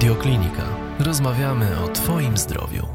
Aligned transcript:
Radioklinika. 0.00 0.62
Rozmawiamy 0.98 1.66
o 1.84 1.88
Twoim 1.88 2.36
zdrowiu. 2.36 2.86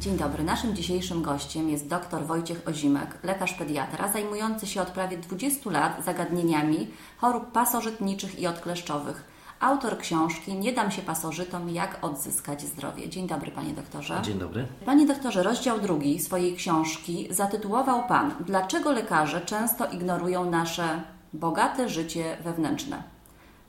Dzień 0.00 0.16
dobry. 0.16 0.44
Naszym 0.44 0.76
dzisiejszym 0.76 1.22
gościem 1.22 1.70
jest 1.70 1.88
dr 1.88 2.26
Wojciech 2.26 2.68
Ozimek, 2.68 3.18
lekarz 3.22 3.52
pediatra 3.52 4.12
zajmujący 4.12 4.66
się 4.66 4.82
od 4.82 4.88
prawie 4.88 5.18
20 5.18 5.70
lat 5.70 6.04
zagadnieniami 6.04 6.90
chorób 7.18 7.52
pasożytniczych 7.52 8.38
i 8.38 8.46
odkleszczowych. 8.46 9.24
Autor 9.60 9.98
książki 9.98 10.54
Nie 10.54 10.72
dam 10.72 10.90
się 10.90 11.02
pasożytom, 11.02 11.68
jak 11.68 12.04
odzyskać 12.04 12.62
zdrowie. 12.62 13.08
Dzień 13.08 13.26
dobry, 13.26 13.50
panie 13.50 13.72
doktorze. 13.72 14.20
Dzień 14.22 14.38
dobry. 14.38 14.66
Panie 14.86 15.06
doktorze, 15.06 15.42
rozdział 15.42 15.80
drugi 15.80 16.20
swojej 16.20 16.56
książki 16.56 17.28
zatytułował 17.30 18.06
pan 18.08 18.34
Dlaczego 18.40 18.92
lekarze 18.92 19.40
często 19.40 19.86
ignorują 19.86 20.50
nasze 20.50 21.02
bogate 21.32 21.88
życie 21.88 22.36
wewnętrzne? 22.44 23.13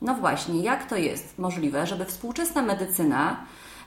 No 0.02 0.14
właśnie, 0.14 0.62
jak 0.62 0.88
to 0.90 0.96
jest 0.96 1.38
możliwe, 1.38 1.86
żeby 1.86 2.04
współczesna 2.04 2.62
medycyna 2.62 3.36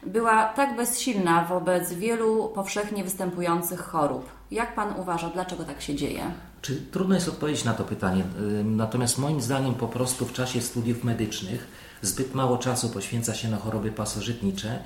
była 0.05 0.45
tak 0.45 0.76
bezsilna 0.76 1.45
wobec 1.45 1.94
wielu 1.94 2.52
powszechnie 2.55 3.04
występujących 3.04 3.80
chorób? 3.80 4.30
Jak 4.52 4.76
pan 4.76 4.99
uważa, 4.99 5.30
dlaczego 5.30 5.63
tak 5.63 5.82
się 5.82 5.95
dzieje? 5.95 6.32
Czy 6.62 6.76
trudno 6.76 7.16
jest 7.16 7.27
odpowiedzieć 7.27 7.63
na 7.63 7.73
to 7.73 7.84
pytanie? 7.84 8.23
Natomiast 8.63 9.18
moim 9.18 9.41
zdaniem 9.41 9.73
po 9.73 9.88
prostu 9.88 10.26
w 10.26 10.34
czasie 10.34 10.62
studiów 10.62 11.04
medycznych 11.04 11.68
zbyt 12.02 12.35
mało 12.35 12.57
czasu 12.57 12.90
poświęca 12.90 13.34
się 13.34 13.49
na 13.49 13.57
choroby 13.57 13.91
pasożytnicze. 13.91 14.80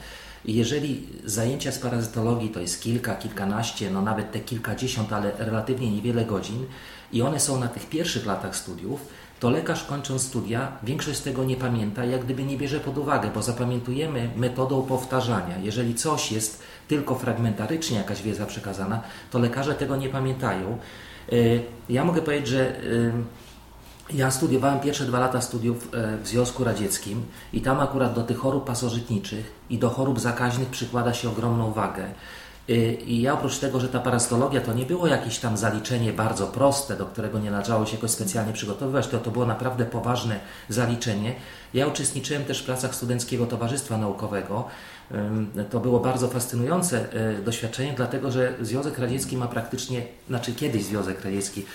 Jeżeli 0.45 1.09
zajęcia 1.25 1.71
z 1.71 1.79
parazytologii 1.79 2.49
to 2.49 2.59
jest 2.59 2.81
kilka, 2.81 3.15
kilkanaście, 3.15 3.91
no 3.91 4.01
nawet 4.01 4.31
te 4.31 4.39
kilkadziesiąt, 4.39 5.13
ale 5.13 5.31
relatywnie 5.37 5.91
niewiele 5.91 6.25
godzin 6.25 6.65
i 7.11 7.21
one 7.21 7.39
są 7.39 7.59
na 7.59 7.67
tych 7.67 7.89
pierwszych 7.89 8.25
latach 8.25 8.55
studiów, 8.55 9.05
to 9.43 9.49
lekarz 9.49 9.83
kończąc 9.83 10.21
studia 10.21 10.71
większość 10.83 11.19
z 11.19 11.23
tego 11.23 11.43
nie 11.43 11.55
pamięta, 11.55 12.05
jak 12.05 12.25
gdyby 12.25 12.43
nie 12.43 12.57
bierze 12.57 12.79
pod 12.79 12.97
uwagę, 12.97 13.29
bo 13.35 13.41
zapamiętujemy 13.41 14.29
metodą 14.35 14.81
powtarzania. 14.81 15.57
Jeżeli 15.57 15.95
coś 15.95 16.31
jest 16.31 16.63
tylko 16.87 17.15
fragmentarycznie 17.15 17.97
jakaś 17.97 18.21
wiedza 18.21 18.45
przekazana, 18.45 19.01
to 19.31 19.39
lekarze 19.39 19.75
tego 19.75 19.95
nie 19.95 20.09
pamiętają. 20.09 20.77
Y, 21.33 21.63
ja 21.89 22.05
mogę 22.05 22.21
powiedzieć, 22.21 22.47
że 22.47 22.83
y, 22.83 23.13
ja 24.13 24.31
studiowałem 24.31 24.79
pierwsze 24.79 25.05
dwa 25.05 25.19
lata 25.19 25.41
studiów 25.41 25.85
y, 25.85 26.23
w 26.23 26.27
Związku 26.27 26.63
Radzieckim 26.63 27.25
i 27.53 27.61
tam 27.61 27.79
akurat 27.79 28.13
do 28.13 28.23
tych 28.23 28.37
chorób 28.37 28.65
pasożytniczych 28.65 29.51
i 29.69 29.77
do 29.77 29.89
chorób 29.89 30.19
zakaźnych 30.19 30.69
przykłada 30.69 31.13
się 31.13 31.29
ogromną 31.29 31.71
wagę. 31.71 32.05
Y, 32.69 32.93
I 33.05 33.21
ja 33.21 33.33
oprócz 33.33 33.57
tego, 33.57 33.79
że 33.79 33.89
ta 33.89 33.99
parastologia 33.99 34.61
to 34.61 34.73
nie 34.73 34.85
było 34.85 35.07
jakieś 35.07 35.39
tam 35.39 35.57
zaliczenie 35.57 36.13
bardzo 36.13 36.47
proste, 36.47 36.97
do 36.97 37.05
którego 37.05 37.39
nie 37.39 37.51
należało 37.51 37.85
się 37.85 37.95
jakoś 37.95 38.11
specjalnie 38.11 38.53
przygotowywać, 38.53 39.07
to 39.07 39.19
to 39.19 39.31
było 39.31 39.45
naprawdę 39.45 39.85
poważne 39.85 40.39
zaliczenie. 40.69 41.35
Ja 41.73 41.87
uczestniczyłem 41.87 42.45
też 42.45 42.61
w 42.61 42.65
pracach 42.65 42.95
Studenckiego 42.95 43.45
Towarzystwa 43.45 43.97
Naukowego. 43.97 44.67
To 45.69 45.79
było 45.79 45.99
bardzo 45.99 46.27
fascynujące 46.27 47.05
y, 47.39 47.43
doświadczenie, 47.43 47.93
dlatego 47.97 48.31
że 48.31 48.53
Związek 48.61 48.97
Radziecki 48.97 49.37
ma 49.37 49.47
praktycznie, 49.47 50.01
znaczy 50.27 50.53
kiedyś 50.53 50.83
Związek 50.83 51.25
Radziecki, 51.25 51.65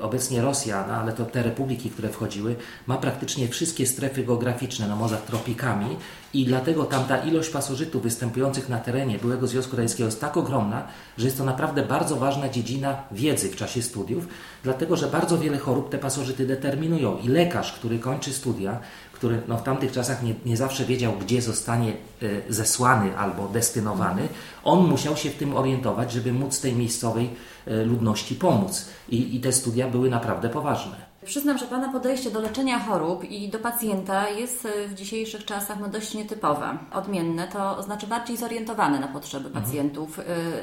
obecnie 0.00 0.42
Rosja, 0.42 0.84
no 0.88 0.94
ale 0.94 1.12
to 1.12 1.24
te 1.24 1.42
republiki, 1.42 1.90
które 1.90 2.08
wchodziły, 2.08 2.56
ma 2.86 2.96
praktycznie 2.96 3.48
wszystkie 3.48 3.86
strefy 3.86 4.24
geograficzne 4.24 4.88
na 4.88 4.96
morzach 4.96 5.22
tropikami 5.22 5.96
i 6.34 6.44
dlatego 6.44 6.84
tam 6.84 7.04
ta 7.04 7.18
ilość 7.18 7.50
pasożytów 7.50 8.02
występujących 8.02 8.68
na 8.68 8.78
terenie 8.78 9.18
byłego 9.18 9.46
Związku 9.46 9.76
Radzieckiego 9.76 10.06
jest 10.06 10.20
tak 10.20 10.36
ogromna, 10.36 10.86
że 11.18 11.24
jest 11.24 11.38
to 11.38 11.44
naprawdę 11.44 11.82
bardzo 11.82 12.16
ważna 12.16 12.48
dziedzina 12.48 13.02
wiedzy 13.12 13.48
w 13.48 13.56
czasie 13.56 13.82
studiów, 13.82 14.28
dlatego 14.62 14.96
że 14.96 15.06
bardzo 15.06 15.38
wiele 15.38 15.58
chorób 15.58 15.90
te 15.90 15.98
pasożyty 15.98 16.46
determinują 16.46 17.18
i 17.18 17.28
lekarz, 17.28 17.72
który 17.72 17.98
kończy 17.98 18.32
studia, 18.32 18.80
który 19.16 19.42
no, 19.48 19.56
w 19.58 19.62
tamtych 19.62 19.92
czasach 19.92 20.22
nie, 20.22 20.34
nie 20.46 20.56
zawsze 20.56 20.84
wiedział, 20.84 21.12
gdzie 21.20 21.42
zostanie 21.42 21.92
y, 22.22 22.42
zesłany 22.48 23.18
albo 23.18 23.48
destynowany, 23.48 24.28
on 24.64 24.88
musiał 24.88 25.16
się 25.16 25.30
w 25.30 25.34
tym 25.34 25.56
orientować, 25.56 26.12
żeby 26.12 26.32
móc 26.32 26.60
tej 26.60 26.72
miejscowej 26.72 27.30
y, 27.68 27.84
ludności 27.84 28.34
pomóc. 28.34 28.88
I, 29.08 29.36
I 29.36 29.40
te 29.40 29.52
studia 29.52 29.88
były 29.88 30.10
naprawdę 30.10 30.48
poważne. 30.48 31.05
Przyznam, 31.26 31.58
że 31.58 31.66
Pana 31.66 31.92
podejście 31.92 32.30
do 32.30 32.40
leczenia 32.40 32.78
chorób 32.78 33.24
i 33.24 33.48
do 33.48 33.58
pacjenta 33.58 34.28
jest 34.28 34.68
w 34.88 34.94
dzisiejszych 34.94 35.44
czasach 35.44 35.78
no, 35.80 35.88
dość 35.88 36.14
nietypowe. 36.14 36.78
Odmienne, 36.92 37.48
to 37.48 37.82
znaczy 37.82 38.06
bardziej 38.06 38.36
zorientowane 38.36 39.00
na 39.00 39.08
potrzeby 39.08 39.46
mhm. 39.46 39.64
pacjentów. 39.64 40.20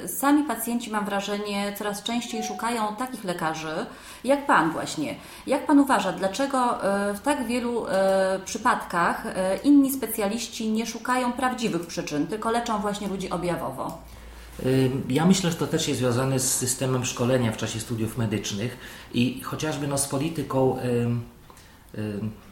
Sami 0.07 0.43
pacjenci, 0.43 0.91
mam 0.91 1.05
wrażenie, 1.05 1.73
coraz 1.77 2.03
częściej 2.03 2.43
szukają 2.43 2.95
takich 2.95 3.23
lekarzy, 3.23 3.85
jak 4.23 4.45
Pan 4.45 4.71
właśnie. 4.71 5.15
Jak 5.47 5.65
Pan 5.65 5.79
uważa, 5.79 6.11
dlaczego 6.11 6.77
w 7.13 7.19
tak 7.23 7.45
wielu 7.47 7.85
przypadkach 8.45 9.23
inni 9.63 9.91
specjaliści 9.91 10.71
nie 10.71 10.85
szukają 10.85 11.33
prawdziwych 11.33 11.87
przyczyn, 11.87 12.27
tylko 12.27 12.51
leczą 12.51 12.79
właśnie 12.79 13.07
ludzi 13.07 13.29
objawowo? 13.29 13.97
Ja 15.09 15.25
myślę, 15.25 15.51
że 15.51 15.57
to 15.57 15.67
też 15.67 15.87
jest 15.87 15.99
związane 15.99 16.39
z 16.39 16.53
systemem 16.53 17.05
szkolenia 17.05 17.51
w 17.51 17.57
czasie 17.57 17.79
studiów 17.79 18.17
medycznych 18.17 18.77
i 19.13 19.41
chociażby 19.41 19.87
no, 19.87 19.97
z 19.97 20.07
polityką, 20.07 20.77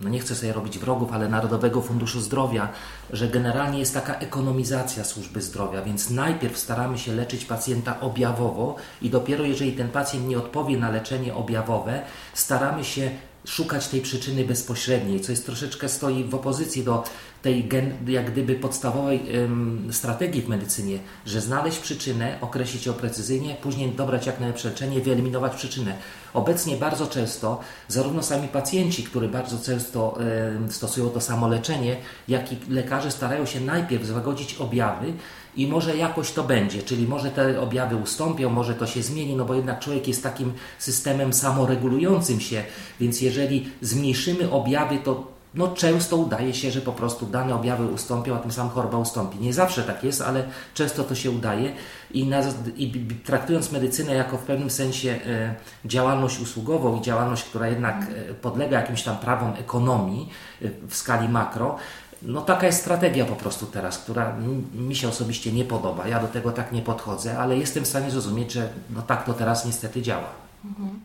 no 0.02 0.10
nie 0.10 0.20
chcę 0.20 0.36
sobie 0.36 0.54
robić 0.54 0.80
wrogów, 0.80 1.12
ale 1.12 1.30
Narodowego 1.30 1.82
Funduszu 1.82 2.22
Zdrowia, 2.22 2.70
że 3.10 3.28
generalnie 3.28 3.80
jest 3.80 3.94
taka 3.94 4.16
ekonomizacja 4.16 5.04
służby 5.04 5.42
zdrowia, 5.42 5.82
więc 5.82 6.10
najpierw 6.10 6.58
staramy 6.58 6.98
się 6.98 7.16
leczyć 7.16 7.46
pacjenta 7.46 8.00
objawowo 8.00 8.76
i 9.02 9.10
dopiero 9.10 9.44
jeżeli 9.44 9.74
ten 9.74 9.90
pacjent 9.90 10.28
nie 10.28 10.38
odpowie 10.38 10.78
na 10.78 10.90
leczenie 10.90 11.36
objawowe, 11.36 12.02
staramy 12.34 12.84
się 12.84 13.12
szukać 13.46 13.88
tej 13.88 14.02
przyczyny 14.02 14.46
bezpośredniej, 14.46 15.22
co 15.22 15.32
jest 15.32 15.46
troszeczkę 15.46 15.90
stoi 15.90 16.24
w 16.24 16.36
opozycji 16.36 16.84
do 16.84 17.04
tej 17.42 17.70
jak 18.08 18.32
gdyby 18.32 18.56
podstawowej 18.56 19.36
ym, 19.36 19.90
strategii 19.92 20.42
w 20.42 20.48
medycynie, 20.48 21.00
że 21.26 21.42
znaleźć 21.42 21.80
przyczynę, 21.80 22.38
określić 22.42 22.86
ją 22.86 22.94
precyzyjnie, 22.94 23.56
później 23.62 23.92
dobrać 23.92 24.26
jak 24.26 24.40
najlepsze 24.40 24.70
leczenie, 24.70 25.02
wyeliminować 25.02 25.56
przyczynę. 25.56 25.96
Obecnie 26.34 26.78
bardzo 26.78 27.08
często 27.08 27.60
zarówno 27.88 28.24
sami 28.24 28.48
pacjenci, 28.48 29.04
którzy 29.04 29.28
bardzo 29.28 29.58
często 29.66 30.18
ym, 30.56 30.72
stosują 30.72 31.10
to 31.10 31.22
samo 31.22 31.48
leczenie, 31.48 31.98
jak 32.28 32.52
i 32.52 32.58
lekarze 32.70 33.12
starają 33.12 33.46
się 33.46 33.62
najpierw 33.62 34.06
złagodzić 34.06 34.56
objawy, 34.56 35.14
i 35.56 35.68
może 35.68 35.98
jakoś 35.98 36.32
to 36.32 36.44
będzie, 36.44 36.84
czyli 36.84 37.08
może 37.08 37.32
te 37.32 37.62
objawy 37.62 37.96
ustąpią, 37.96 38.50
może 38.50 38.76
to 38.76 38.88
się 38.88 39.02
zmieni, 39.02 39.36
no 39.36 39.46
bo 39.46 39.54
jednak 39.54 39.80
człowiek 39.80 40.08
jest 40.08 40.24
takim 40.24 40.54
systemem 40.80 41.34
samoregulującym 41.34 42.40
się, 42.40 42.64
więc 43.00 43.22
jeżeli 43.22 43.70
zmniejszymy 43.82 44.52
objawy, 44.52 44.98
to 44.98 45.32
no 45.54 45.68
często 45.68 46.18
udaje 46.18 46.54
się, 46.54 46.72
że 46.72 46.82
po 46.82 46.92
prostu 46.92 47.26
dane 47.26 47.56
objawy 47.56 47.86
ustąpią, 47.86 48.36
a 48.36 48.40
tym 48.40 48.52
samym 48.52 48.72
choroba 48.72 48.98
ustąpi. 48.98 49.40
Nie 49.40 49.54
zawsze 49.54 49.84
tak 49.84 50.04
jest, 50.04 50.22
ale 50.22 50.44
często 50.74 51.04
to 51.04 51.16
się 51.16 51.32
udaje 51.32 51.74
i, 52.12 52.26
na, 52.26 52.42
i 52.78 53.06
traktując 53.26 53.72
medycynę 53.72 54.14
jako 54.14 54.38
w 54.38 54.44
pewnym 54.44 54.70
sensie 54.70 55.20
e, 55.26 55.56
działalność 55.86 56.40
usługową 56.40 57.00
i 57.00 57.02
działalność, 57.02 57.44
która 57.44 57.68
jednak 57.68 57.96
e, 58.02 58.34
podlega 58.34 58.80
jakimś 58.80 59.04
tam 59.04 59.18
prawom 59.18 59.54
ekonomii 59.60 60.30
e, 60.62 60.70
w 60.88 60.96
skali 60.96 61.30
makro, 61.30 61.78
no 62.22 62.42
taka 62.42 62.66
jest 62.66 62.80
strategia 62.80 63.26
po 63.26 63.36
prostu 63.36 63.66
teraz, 63.66 63.98
która 63.98 64.36
mi 64.74 64.96
się 64.96 65.08
osobiście 65.08 65.52
nie 65.52 65.66
podoba. 65.66 66.08
Ja 66.08 66.20
do 66.20 66.28
tego 66.28 66.52
tak 66.52 66.72
nie 66.72 66.82
podchodzę, 66.82 67.40
ale 67.40 67.58
jestem 67.58 67.84
w 67.84 67.88
stanie 67.88 68.12
zrozumieć, 68.12 68.52
że 68.52 68.70
no 68.90 69.02
tak 69.02 69.26
to 69.26 69.34
teraz 69.34 69.66
niestety 69.66 70.02
działa. 70.02 70.30
Mhm. 70.66 71.00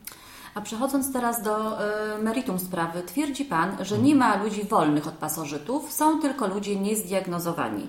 A 0.54 0.60
przechodząc 0.60 1.12
teraz 1.12 1.42
do 1.42 1.78
y, 2.16 2.22
meritum 2.22 2.58
sprawy, 2.58 3.02
twierdzi 3.02 3.44
Pan, 3.44 3.76
że 3.80 3.98
nie 3.98 4.14
ma 4.14 4.36
ludzi 4.42 4.64
wolnych 4.64 5.06
od 5.06 5.14
pasożytów, 5.14 5.92
są 5.92 6.20
tylko 6.20 6.46
ludzie 6.46 6.76
niezdiagnozowani. 6.76 7.86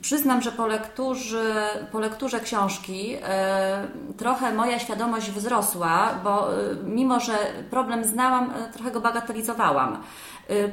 Przyznam, 0.00 0.42
że 0.42 0.52
po 0.52 0.66
lekturze, 0.66 1.68
po 1.92 2.00
lekturze 2.00 2.40
książki 2.40 3.16
e, 3.22 3.88
trochę 4.16 4.54
moja 4.54 4.78
świadomość 4.78 5.30
wzrosła, 5.30 6.14
bo 6.24 6.54
e, 6.54 6.74
mimo, 6.84 7.20
że 7.20 7.32
problem 7.70 8.04
znałam, 8.04 8.50
e, 8.50 8.72
trochę 8.72 8.90
go 8.90 9.00
bagatelizowałam. 9.00 10.02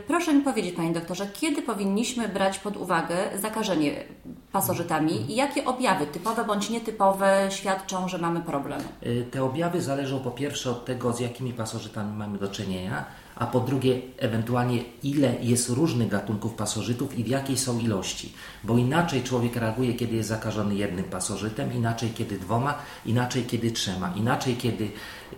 Proszę 0.08 0.34
mi 0.34 0.42
powiedzieć, 0.42 0.76
Panie 0.76 0.94
doktorze, 0.94 1.28
kiedy 1.28 1.62
powinniśmy 1.62 2.30
brać 2.30 2.60
pod 2.60 2.78
uwagę 2.78 3.16
zakażenie 3.36 4.04
pasożytami 4.52 5.32
i 5.32 5.36
jakie 5.36 5.66
objawy, 5.66 6.08
typowe 6.08 6.46
bądź 6.46 6.70
nietypowe, 6.70 7.48
świadczą, 7.50 8.08
że 8.08 8.18
mamy 8.18 8.42
problem? 8.42 8.82
Te 9.32 9.44
objawy 9.44 9.82
zależą 9.82 10.20
po 10.20 10.32
pierwsze 10.32 10.72
od 10.72 10.86
tego, 10.86 11.14
z 11.14 11.20
jakimi 11.20 11.54
pasożytami 11.54 12.18
mamy 12.18 12.38
do 12.38 12.48
czynienia, 12.48 13.06
a 13.40 13.46
po 13.46 13.60
drugie 13.60 14.02
ewentualnie 14.18 14.84
ile 15.04 15.36
jest 15.42 15.70
różnych 15.70 16.10
gatunków 16.10 16.54
pasożytów 16.54 17.20
i 17.20 17.24
w 17.24 17.28
jakiej 17.28 17.58
są 17.58 17.80
ilości. 17.80 18.34
Bo 18.64 18.78
inaczej 18.78 19.24
człowiek 19.24 19.56
reaguje, 19.56 19.94
kiedy 19.94 20.16
jest 20.16 20.30
zakażony 20.30 20.76
jednym 20.76 21.06
pasożytem, 21.06 21.74
inaczej 21.74 22.10
kiedy 22.10 22.40
dwoma, 22.40 22.76
inaczej 23.06 23.44
kiedy 23.44 23.72
trzema, 23.72 24.14
inaczej 24.16 24.56
kiedy 24.56 24.92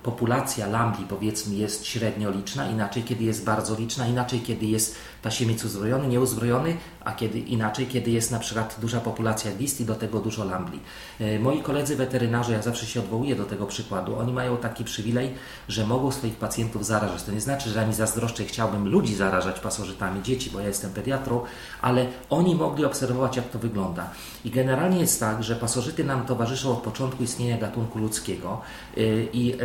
populacja 0.04 0.68
lambli 0.68 1.06
powiedzmy 1.06 1.56
jest 1.56 1.86
średnio 1.86 2.32
liczna, 2.32 2.72
inaczej 2.72 3.04
kiedy 3.04 3.24
jest 3.24 3.46
bardzo 3.46 3.76
liczna, 3.80 4.08
inaczej 4.08 4.40
kiedy 4.40 4.66
jest 4.66 4.96
tasiemiec 5.22 5.66
uzbrojony, 5.66 6.08
nieuzbrojony, 6.08 6.78
a 7.06 7.12
kiedy 7.12 7.40
inaczej, 7.40 7.88
kiedy 7.88 8.12
jest 8.12 8.32
na 8.32 8.40
przykład 8.40 8.78
duża 8.82 9.00
populacja 9.00 9.52
glist 9.52 9.82
i 9.82 9.86
do 9.86 9.96
tego 9.96 10.20
dużo 10.20 10.46
lambli. 10.46 10.80
E, 11.20 11.40
moi 11.40 11.62
koledzy 11.62 11.96
weterynarze, 11.96 12.54
ja 12.54 12.62
zawsze 12.62 12.86
się 12.86 13.00
odwołuję 13.00 13.36
do 13.36 13.46
tego 13.46 13.66
przykładu, 13.66 14.20
oni 14.20 14.34
mają 14.34 14.58
taki 14.58 14.84
przywilej, 14.84 15.34
że 15.68 15.88
mogą 15.88 16.12
swoich 16.12 16.36
pacjentów 16.36 16.86
zarażać. 16.86 17.24
To 17.24 17.32
nie 17.32 17.42
znaczy, 17.42 17.70
że 17.70 17.88
mi 17.88 17.94
zazdroszczę 17.94 18.46
chciałbym 18.46 18.88
ludzi 18.88 19.16
zarażać 19.16 19.60
pasożytami, 19.60 20.24
dzieci, 20.24 20.50
bo 20.50 20.60
ja 20.60 20.68
jestem 20.68 20.92
pediatrą, 20.92 21.42
ale 21.82 22.06
oni 22.30 22.56
mogli 22.56 22.86
obserwować, 22.86 23.36
jak 23.36 23.50
to 23.50 23.60
wygląda. 23.60 24.10
I 24.46 24.52
generalnie 24.52 25.00
jest 25.00 25.20
tak, 25.20 25.44
że 25.44 25.56
pasożyty 25.56 26.04
nam 26.04 26.26
towarzyszą 26.26 26.72
od 26.72 26.80
początku 26.80 27.24
istnienia 27.24 27.58
gatunku 27.58 28.00
ludzkiego 28.00 28.62
y, 28.98 29.28
i 29.34 29.58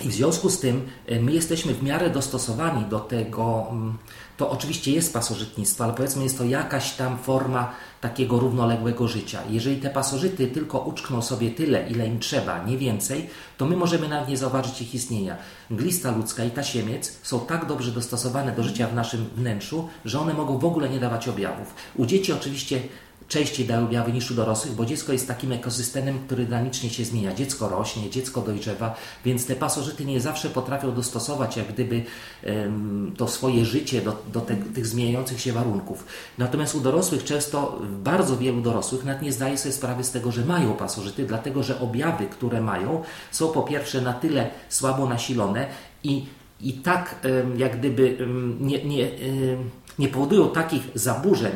i 0.00 0.08
w 0.08 0.12
związku 0.12 0.50
z 0.50 0.60
tym 0.60 0.88
my 1.20 1.32
jesteśmy 1.32 1.74
w 1.74 1.82
miarę 1.82 2.10
dostosowani 2.10 2.84
do 2.84 3.00
tego, 3.00 3.66
mm, 3.70 3.98
to 4.38 4.50
oczywiście 4.50 4.92
jest 4.92 5.12
pasożytnictwo, 5.12 5.84
ale 5.84 5.92
powiedzmy 5.92 6.22
jest 6.22 6.38
to 6.38 6.44
jakaś 6.44 6.92
tam 6.92 7.18
forma 7.18 7.72
takiego 8.00 8.38
równoległego 8.38 9.08
życia. 9.08 9.42
Jeżeli 9.50 9.76
te 9.76 9.90
pasożyty 9.90 10.46
tylko 10.46 10.78
uczkną 10.78 11.22
sobie 11.22 11.50
tyle, 11.50 11.88
ile 11.90 12.06
im 12.06 12.18
trzeba, 12.18 12.64
nie 12.64 12.78
więcej, 12.78 13.30
to 13.56 13.66
my 13.66 13.76
możemy 13.76 14.08
nawet 14.08 14.28
nie 14.28 14.36
zauważyć 14.36 14.82
ich 14.82 14.94
istnienia. 14.94 15.36
Glista 15.70 16.10
ludzka 16.10 16.44
i 16.44 16.50
tasiemiec 16.50 17.18
są 17.22 17.40
tak 17.40 17.66
dobrze 17.66 17.92
dostosowane 17.92 18.52
do 18.52 18.62
życia 18.62 18.86
w 18.86 18.94
naszym 18.94 19.24
wnętrzu, 19.36 19.88
że 20.04 20.20
one 20.20 20.34
mogą 20.34 20.58
w 20.58 20.64
ogóle 20.64 20.88
nie 20.88 21.00
dawać 21.00 21.28
objawów. 21.28 21.74
U 21.96 22.06
dzieci 22.06 22.32
oczywiście 22.32 22.80
częściej 23.28 23.66
dają 23.66 23.84
objawy 23.84 24.12
niż 24.12 24.30
u 24.30 24.34
dorosłych, 24.34 24.74
bo 24.74 24.86
dziecko 24.86 25.12
jest 25.12 25.28
takim 25.28 25.52
ekosystemem, 25.52 26.18
który 26.26 26.44
dynamicznie 26.44 26.90
się 26.90 27.04
zmienia. 27.04 27.34
Dziecko 27.34 27.68
rośnie, 27.68 28.10
dziecko 28.10 28.40
dojrzewa, 28.40 28.94
więc 29.24 29.46
te 29.46 29.56
pasożyty 29.56 30.04
nie 30.04 30.20
zawsze 30.20 30.50
potrafią 30.50 30.94
dostosować 30.94 31.56
jak 31.56 31.72
gdyby 31.72 32.04
to 33.16 33.28
swoje 33.28 33.64
życie 33.64 34.02
do, 34.02 34.22
do 34.32 34.40
te, 34.40 34.56
tych 34.56 34.86
zmieniających 34.86 35.40
się 35.40 35.52
warunków. 35.52 36.04
Natomiast 36.38 36.74
u 36.74 36.80
dorosłych 36.80 37.24
często, 37.24 37.82
bardzo 37.88 38.36
wielu 38.36 38.60
dorosłych 38.60 39.04
nawet 39.04 39.22
nie 39.22 39.32
zdaje 39.32 39.58
sobie 39.58 39.72
sprawy 39.72 40.04
z 40.04 40.10
tego, 40.10 40.32
że 40.32 40.44
mają 40.44 40.74
pasożyty, 40.74 41.24
dlatego 41.24 41.62
że 41.62 41.80
objawy, 41.80 42.26
które 42.26 42.60
mają, 42.60 43.02
są 43.30 43.48
po 43.48 43.62
pierwsze 43.62 44.00
na 44.00 44.12
tyle 44.12 44.50
słabo 44.68 45.08
nasilone 45.08 45.66
i, 46.04 46.26
i 46.60 46.72
tak 46.72 47.26
jak 47.56 47.78
gdyby 47.78 48.18
nie, 48.60 48.84
nie 48.84 49.10
nie 49.98 50.08
powodują 50.08 50.50
takich 50.50 50.82
zaburzeń 50.94 51.52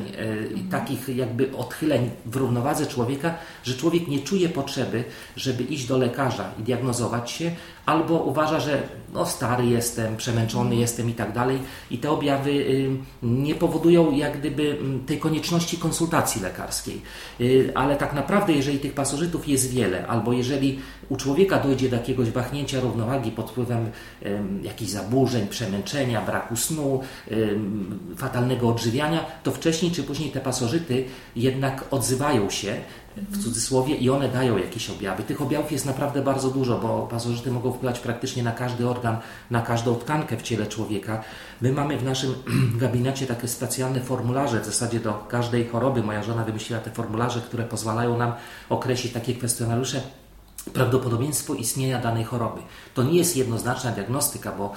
i 0.56 0.60
takich 0.60 1.08
jakby 1.08 1.56
odchyleń 1.56 2.10
w 2.26 2.36
równowadze 2.36 2.86
człowieka, 2.86 3.34
że 3.64 3.74
człowiek 3.74 4.08
nie 4.08 4.18
czuje 4.18 4.48
potrzeby, 4.48 5.04
żeby 5.36 5.62
iść 5.62 5.86
do 5.86 5.98
lekarza 5.98 6.50
i 6.58 6.62
diagnozować 6.62 7.30
się, 7.30 7.50
albo 7.86 8.14
uważa, 8.14 8.60
że 8.60 8.82
no 9.12 9.26
stary 9.26 9.66
jestem, 9.66 10.16
przemęczony 10.16 10.76
jestem 10.76 11.10
i 11.10 11.14
tak 11.14 11.32
dalej 11.32 11.58
i 11.90 11.98
te 11.98 12.10
objawy 12.10 12.50
y, 12.50 12.90
nie 13.22 13.54
powodują 13.54 14.12
jak 14.12 14.38
gdyby 14.38 14.78
tej 15.06 15.18
konieczności 15.18 15.78
konsultacji 15.78 16.42
lekarskiej. 16.42 17.02
Y, 17.40 17.72
ale 17.74 17.96
tak 17.96 18.12
naprawdę, 18.12 18.52
jeżeli 18.52 18.78
tych 18.78 18.92
pasożytów 18.94 19.48
jest 19.48 19.70
wiele, 19.70 20.06
albo 20.06 20.32
jeżeli 20.32 20.78
u 21.08 21.16
człowieka 21.16 21.58
dojdzie 21.58 21.88
do 21.88 21.96
jakiegoś 21.96 22.30
wahnięcia 22.30 22.80
równowagi 22.80 23.30
pod 23.30 23.50
wpływem 23.50 23.90
jakichś 24.62 24.90
zaburzeń, 24.90 25.48
przemęczenia, 25.48 26.20
braku 26.20 26.56
snu, 26.56 27.00
fatalnego 28.16 28.68
odżywiania, 28.68 29.24
to 29.42 29.50
wcześniej 29.50 29.92
czy 29.92 30.02
później 30.02 30.30
te 30.30 30.40
pasożyty 30.40 31.04
jednak 31.36 31.84
odzywają 31.90 32.50
się 32.50 32.74
w 33.16 33.44
cudzysłowie 33.44 33.94
i 33.94 34.10
one 34.10 34.28
dają 34.28 34.58
jakieś 34.58 34.90
objawy. 34.90 35.22
Tych 35.22 35.42
objawów 35.42 35.72
jest 35.72 35.86
naprawdę 35.86 36.22
bardzo 36.22 36.50
dużo, 36.50 36.78
bo 36.78 37.06
pasożyty 37.06 37.50
mogą 37.50 37.72
wpływać 37.72 38.00
praktycznie 38.00 38.42
na 38.42 38.52
każdy 38.52 38.88
organ, 38.88 39.16
na 39.50 39.62
każdą 39.62 39.94
tkankę 39.94 40.36
w 40.36 40.42
ciele 40.42 40.66
człowieka. 40.66 41.24
My 41.60 41.72
mamy 41.72 41.98
w 41.98 42.04
naszym 42.04 42.34
gabinecie 42.82 43.26
takie 43.26 43.48
specjalne 43.48 44.00
formularze, 44.00 44.60
w 44.60 44.64
zasadzie 44.64 45.00
do 45.00 45.26
każdej 45.28 45.68
choroby. 45.68 46.02
Moja 46.02 46.22
żona 46.22 46.44
wymyśliła 46.44 46.80
te 46.80 46.90
formularze, 46.90 47.40
które 47.40 47.64
pozwalają 47.64 48.18
nam 48.18 48.32
określić 48.68 49.12
takie 49.12 49.34
kwestionariusze 49.34 50.00
prawdopodobieństwo 50.72 51.54
istnienia 51.54 51.98
danej 51.98 52.24
choroby. 52.24 52.60
To 52.94 53.02
nie 53.02 53.18
jest 53.18 53.36
jednoznaczna 53.36 53.90
diagnostyka, 53.90 54.52
bo 54.52 54.72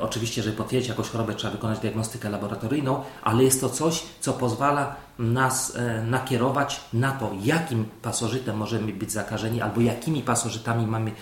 oczywiście, 0.00 0.42
żeby 0.42 0.56
potwierdzić 0.56 0.88
jakąś 0.88 1.08
chorobę, 1.08 1.34
trzeba 1.34 1.52
wykonać 1.52 1.78
diagnostykę 1.78 2.30
laboratoryjną, 2.30 3.02
ale 3.22 3.44
jest 3.44 3.60
to 3.60 3.68
coś, 3.68 4.02
co 4.20 4.32
pozwala 4.32 4.96
nas 5.18 5.76
y, 5.76 6.02
nakierować 6.06 6.80
na 6.92 7.12
to, 7.12 7.30
jakim 7.42 7.84
pasożytem 8.02 8.56
możemy 8.56 8.92
być 8.92 9.12
zakażeni, 9.12 9.60
albo 9.60 9.80
jakimi 9.80 10.22
pasożytami 10.22 10.86
mamy, 10.86 11.12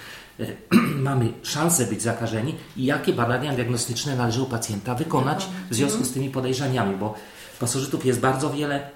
y, 0.40 0.56
mamy 1.08 1.32
szansę 1.42 1.86
być 1.86 2.02
zakażeni 2.02 2.54
i 2.76 2.84
jakie 2.84 3.12
badania 3.12 3.52
diagnostyczne 3.52 4.16
należy 4.16 4.42
u 4.42 4.46
pacjenta 4.46 4.94
wykonać 4.94 5.46
w 5.70 5.74
związku 5.74 6.04
z 6.04 6.12
tymi 6.12 6.30
podejrzeniami, 6.30 6.96
bo 6.96 7.14
pasożytów 7.60 8.06
jest 8.06 8.20
bardzo 8.20 8.50
wiele, 8.50 8.90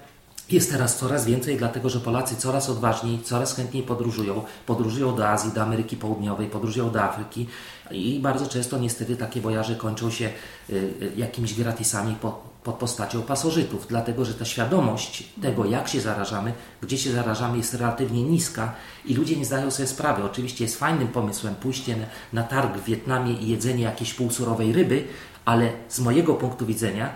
jest 0.49 0.71
teraz 0.71 0.97
coraz 0.97 1.25
więcej, 1.25 1.57
dlatego 1.57 1.89
że 1.89 1.99
Polacy 1.99 2.35
coraz 2.35 2.69
odważniej, 2.69 3.21
coraz 3.23 3.55
chętniej 3.55 3.83
podróżują. 3.83 4.43
Podróżują 4.65 5.15
do 5.15 5.29
Azji, 5.29 5.51
do 5.51 5.61
Ameryki 5.61 5.97
Południowej, 5.97 6.47
podróżują 6.47 6.91
do 6.91 7.03
Afryki 7.03 7.47
i 7.91 8.19
bardzo 8.19 8.47
często 8.47 8.77
niestety 8.77 9.15
takie 9.15 9.41
wojaże 9.41 9.75
kończą 9.75 10.09
się 10.09 10.25
y, 10.69 10.73
y, 10.73 11.11
jakimiś 11.15 11.53
gratisami 11.53 12.15
pod 12.15 12.55
postacią 12.73 13.21
pasożytów, 13.21 13.87
dlatego 13.87 14.25
że 14.25 14.33
ta 14.33 14.45
świadomość 14.45 15.23
tego, 15.41 15.65
jak 15.65 15.87
się 15.87 16.01
zarażamy, 16.01 16.53
gdzie 16.81 16.97
się 16.97 17.11
zarażamy, 17.11 17.57
jest 17.57 17.73
relatywnie 17.73 18.23
niska 18.23 18.73
i 19.05 19.13
ludzie 19.13 19.35
nie 19.35 19.45
zdają 19.45 19.71
sobie 19.71 19.87
sprawy. 19.87 20.23
Oczywiście 20.23 20.63
jest 20.63 20.79
fajnym 20.79 21.07
pomysłem 21.07 21.55
pójście 21.55 21.95
na 22.33 22.43
targ 22.43 22.77
w 22.77 22.85
Wietnamie 22.85 23.33
i 23.33 23.49
jedzenie 23.49 23.83
jakiejś 23.83 24.13
półsurowej 24.13 24.73
ryby, 24.73 25.03
ale 25.45 25.69
z 25.89 25.99
mojego 25.99 26.33
punktu 26.33 26.65
widzenia 26.65 27.09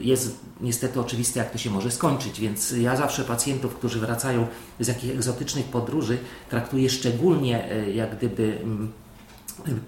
jest 0.00 0.40
niestety 0.60 1.00
oczywiste, 1.00 1.40
jak 1.40 1.50
to 1.50 1.58
się 1.58 1.70
może 1.70 1.90
skończyć, 1.90 2.40
więc 2.40 2.70
ja 2.70 2.96
zawsze 2.96 3.24
pacjentów, 3.24 3.74
którzy 3.74 4.00
wracają 4.00 4.46
z 4.80 4.88
jakichś 4.88 5.14
egzotycznych 5.14 5.64
podróży, 5.66 6.18
traktuję 6.50 6.90
szczególnie 6.90 7.72
y, 7.72 7.92
jak 7.92 8.16
gdyby 8.16 8.58
mm, 8.62 8.92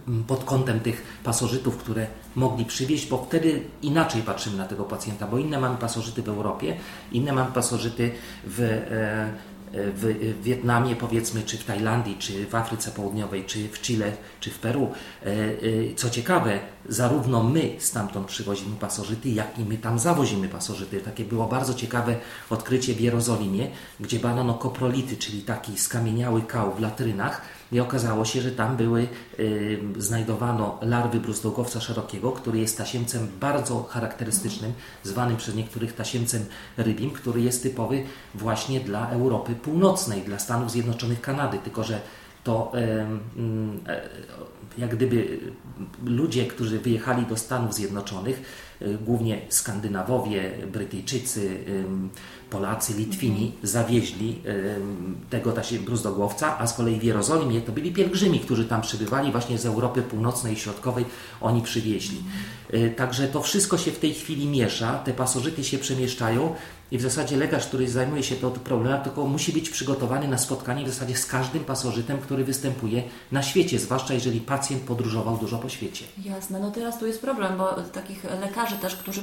mm, 0.09 0.25
pod 0.25 0.45
kątem 0.45 0.81
tych 0.81 1.21
pasożytów, 1.25 1.77
które 1.77 2.07
mogli 2.37 2.65
przywieźć, 2.65 3.09
bo 3.09 3.25
wtedy 3.25 3.63
inaczej 3.83 4.23
patrzymy 4.23 4.57
na 4.57 4.67
tego 4.67 4.85
pacjenta, 4.85 5.27
bo 5.27 5.39
inne 5.39 5.61
mamy 5.61 5.77
pasożyty 5.77 6.23
w 6.23 6.29
Europie, 6.29 6.77
inne 7.13 7.33
mamy 7.33 7.53
pasożyty 7.53 8.11
w 8.45 8.61
e, 8.61 9.50
w 9.73 10.39
Wietnamie, 10.43 10.97
powiedzmy, 10.97 11.43
czy 11.43 11.59
w 11.59 11.65
Tajlandii, 11.65 12.17
czy 12.19 12.47
w 12.47 12.55
Afryce 12.55 12.91
Południowej, 12.91 13.45
czy 13.45 13.69
w 13.69 13.81
Chile, 13.81 14.13
czy 14.41 14.51
w 14.51 14.59
Peru. 14.59 14.93
E, 15.23 15.27
e, 15.27 15.51
co 15.97 16.11
ciekawe, 16.11 16.61
zarówno 16.89 17.43
my 17.43 17.71
stamtąd 17.79 18.27
przywozimy 18.27 18.77
pasożyty, 18.77 19.29
jak 19.29 19.59
i 19.59 19.65
my 19.65 19.79
tam 19.79 19.99
zawozimy 19.99 20.49
pasożyty. 20.49 21.01
Takie 21.01 21.25
było 21.25 21.47
bardzo 21.47 21.75
ciekawe 21.75 22.17
odkrycie 22.51 22.95
w 22.95 23.01
Jerozolimie, 23.01 23.69
gdzie 24.01 24.19
badano 24.19 24.55
koprolity, 24.55 25.17
czyli 25.17 25.43
taki 25.43 25.79
skamieniały 25.79 26.43
kał 26.43 26.75
w 26.75 26.81
latrynach, 26.81 27.43
i 27.73 27.81
okazało 27.81 28.25
się, 28.25 28.41
że 28.41 28.51
tam 28.51 28.77
były, 28.77 29.09
y, 29.39 29.79
znajdowano 29.99 30.79
larwy 30.83 31.21
bruzdłogowca 31.21 31.81
szerokiego, 31.81 32.33
który 32.33 32.59
jest 32.59 32.79
tasiemcem 32.79 33.29
bardzo 33.41 33.83
charakterystycznym, 33.83 34.73
zwanym 35.03 35.37
przez 35.37 35.55
niektórych 35.55 35.95
tasiemcem 35.95 36.45
rybim, 36.77 37.11
który 37.11 37.41
jest 37.41 37.63
typowy 37.63 38.05
właśnie 38.35 38.81
dla 38.81 39.11
Europy 39.11 39.55
Północnej, 39.55 40.23
dla 40.23 40.39
Stanów 40.39 40.71
Zjednoczonych 40.71 41.21
Kanady, 41.21 41.59
tylko 41.59 41.85
że 41.85 42.01
to 42.45 42.73
jak 44.79 44.97
gdyby 44.97 45.39
ludzie, 46.05 46.47
którzy 46.47 46.79
wyjechali 46.79 47.27
do 47.27 47.37
Stanów 47.37 47.75
Zjednoczonych, 47.75 48.43
e, 48.81 48.95
głównie 48.95 49.41
Skandynawowie, 49.49 50.51
Brytyjczycy, 50.73 51.65
Polacy, 52.51 52.95
Litwini 52.95 53.53
zawieźli 53.63 54.43
tego 55.31 55.55
bruzdogłowca, 55.85 56.59
a 56.59 56.67
z 56.67 56.75
kolei 56.75 57.01
w 57.01 57.03
Jerozolimie 57.03 57.61
to 57.61 57.73
byli 57.73 57.93
pielgrzymi, 57.93 58.41
którzy 58.41 58.65
tam 58.65 58.83
przybywali 58.83 59.33
właśnie 59.33 59.59
z 59.59 59.67
Europy 59.67 60.03
Północnej 60.03 60.55
i 60.55 60.57
Środkowej, 60.57 61.05
oni 61.41 61.63
przywieźli. 61.63 62.23
E, 62.71 62.91
także 62.91 63.29
to 63.29 63.43
wszystko 63.43 63.79
się 63.79 63.93
w 63.93 63.99
tej 63.99 64.15
chwili 64.15 64.47
miesza, 64.47 64.99
te 64.99 65.13
pasożyty 65.13 65.65
się 65.65 65.79
przemieszczają 65.79 66.55
i 66.91 66.99
w 66.99 67.03
zasadzie 67.03 67.37
lekarz, 67.37 67.67
który 67.67 67.89
zajmuje 67.89 68.23
się 68.23 68.37
tą 68.37 68.51
problematyką, 68.51 69.29
musi 69.29 69.53
być 69.53 69.71
przygotowany 69.71 70.29
na 70.29 70.39
spotkanie 70.39 70.85
w 70.85 70.89
zasadzie 70.89 71.17
z 71.17 71.27
każdym 71.27 71.65
pasożytem, 71.65 72.19
który 72.19 72.45
występuje 72.45 73.03
na 73.33 73.43
świecie, 73.43 73.79
zwłaszcza 73.79 74.15
jeżeli 74.15 74.41
pacjent 74.41 74.83
podróżował 74.83 75.37
dużo 75.37 75.59
po 75.59 75.69
świecie. 75.69 76.05
Jasne, 76.25 76.61
no 76.61 76.71
teraz 76.71 76.99
tu 76.99 77.07
jest 77.07 77.21
problem, 77.21 77.59
bo 77.59 77.73
takich 77.93 78.25
lekarzy 78.25 78.77
też, 78.77 78.97
którzy 78.97 79.23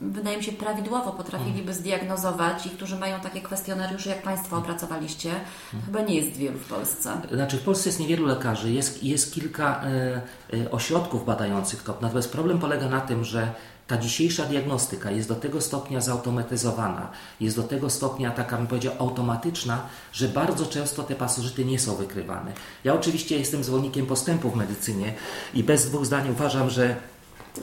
wydaje 0.00 0.36
mi 0.36 0.44
się, 0.44 0.52
prawidłowo 0.52 1.12
potrafiliby 1.12 1.62
mm. 1.62 1.74
zdiagnozować 1.74 2.66
i 2.66 2.70
którzy 2.70 2.96
mają 2.96 3.20
takie 3.20 3.40
kwestionariusze, 3.40 4.10
jak 4.10 4.22
Państwo 4.22 4.56
opracowaliście, 4.56 5.30
mm. 5.30 5.86
chyba 5.86 6.00
nie 6.00 6.14
jest 6.14 6.36
wielu 6.36 6.58
w 6.58 6.68
Polsce. 6.68 7.20
Znaczy, 7.32 7.56
w 7.56 7.62
Polsce 7.62 7.88
jest 7.88 8.00
niewielu 8.00 8.26
lekarzy, 8.26 8.72
jest, 8.72 9.04
jest 9.04 9.34
kilka 9.34 9.82
e, 9.82 10.20
e, 10.64 10.70
ośrodków 10.70 11.26
badających 11.26 11.82
to. 11.82 11.98
Natomiast 12.00 12.32
problem 12.32 12.58
polega 12.58 12.88
na 12.88 13.00
tym, 13.00 13.24
że 13.24 13.48
ta 13.86 13.98
dzisiejsza 13.98 14.44
diagnostyka 14.44 15.10
jest 15.10 15.28
do 15.28 15.34
tego 15.34 15.60
stopnia 15.60 16.00
zautomatyzowana, 16.00 17.10
jest 17.40 17.56
do 17.56 17.62
tego 17.62 17.90
stopnia 17.90 18.30
taka, 18.30 18.56
bym 18.56 18.66
powiedział, 18.66 18.92
automatyczna, 18.98 19.86
że 20.12 20.28
bardzo 20.28 20.66
często 20.66 21.02
te 21.02 21.14
pasożyty 21.14 21.64
nie 21.64 21.78
są 21.78 21.96
wykrywane. 21.96 22.52
Ja 22.84 22.94
oczywiście 22.94 23.38
jestem 23.38 23.64
zwolennikiem 23.64 24.06
postępu 24.06 24.50
w 24.50 24.56
medycynie 24.56 25.14
i 25.54 25.64
bez 25.64 25.86
dwóch 25.86 26.06
zdań 26.06 26.30
uważam, 26.30 26.70
że 26.70 26.96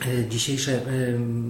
e, 0.05 0.29
dzisiejszy 0.29 0.81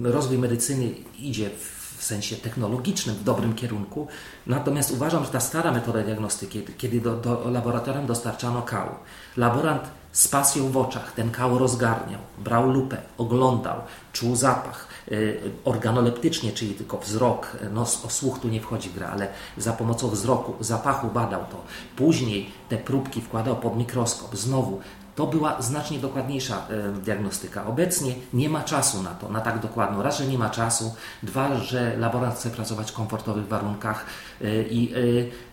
rozwój 0.02 0.38
medycyny 0.38 0.90
idzie 1.18 1.50
w 1.98 2.04
sensie 2.04 2.36
technologicznym 2.36 3.16
w 3.16 3.24
dobrym 3.24 3.54
kierunku, 3.54 4.08
natomiast 4.46 4.90
uważam, 4.90 5.24
że 5.24 5.30
ta 5.30 5.40
stara 5.40 5.72
metoda 5.72 6.02
diagnostyki, 6.02 6.62
kiedy 6.78 7.00
do, 7.00 7.16
do 7.16 7.50
laboratorium 7.50 8.06
dostarczano 8.06 8.62
kał, 8.62 8.88
laborant 9.36 9.82
z 10.12 10.28
pasją 10.28 10.70
w 10.70 10.76
oczach 10.76 11.12
ten 11.12 11.30
kał 11.30 11.58
rozgarniał, 11.58 12.20
brał 12.38 12.70
lupę, 12.70 12.96
oglądał, 13.18 13.76
czuł 14.12 14.36
zapach, 14.36 14.88
y, 15.12 15.40
organoleptycznie, 15.64 16.52
czyli 16.52 16.74
tylko 16.74 16.98
wzrok, 16.98 17.56
no 17.72 17.82
o 17.82 18.10
słuch 18.10 18.38
tu 18.38 18.48
nie 18.48 18.60
wchodzi 18.60 18.88
w 18.88 18.94
grę, 18.94 19.08
ale 19.08 19.28
za 19.56 19.72
pomocą 19.72 20.08
wzroku, 20.08 20.54
zapachu 20.60 21.08
badał 21.08 21.40
to. 21.50 21.64
Później 21.96 22.50
te 22.68 22.76
próbki 22.76 23.20
wkładał 23.20 23.56
pod 23.56 23.76
mikroskop, 23.76 24.36
znowu 24.36 24.80
to 25.14 25.26
była 25.26 25.62
znacznie 25.62 25.98
dokładniejsza 25.98 26.66
e, 26.68 26.92
diagnostyka. 26.92 27.66
Obecnie 27.66 28.14
nie 28.32 28.48
ma 28.48 28.62
czasu 28.62 29.02
na 29.02 29.10
to, 29.10 29.28
na 29.28 29.40
tak 29.40 29.60
dokładną. 29.60 30.02
Raz, 30.02 30.18
że 30.18 30.26
nie 30.26 30.38
ma 30.38 30.50
czasu, 30.50 30.94
dwa, 31.22 31.56
że 31.56 31.96
laborant 31.96 32.34
chce 32.34 32.50
pracować 32.50 32.90
w 32.90 32.94
komfortowych 32.94 33.48
warunkach 33.48 34.06
e, 34.40 34.62
i 34.62 34.94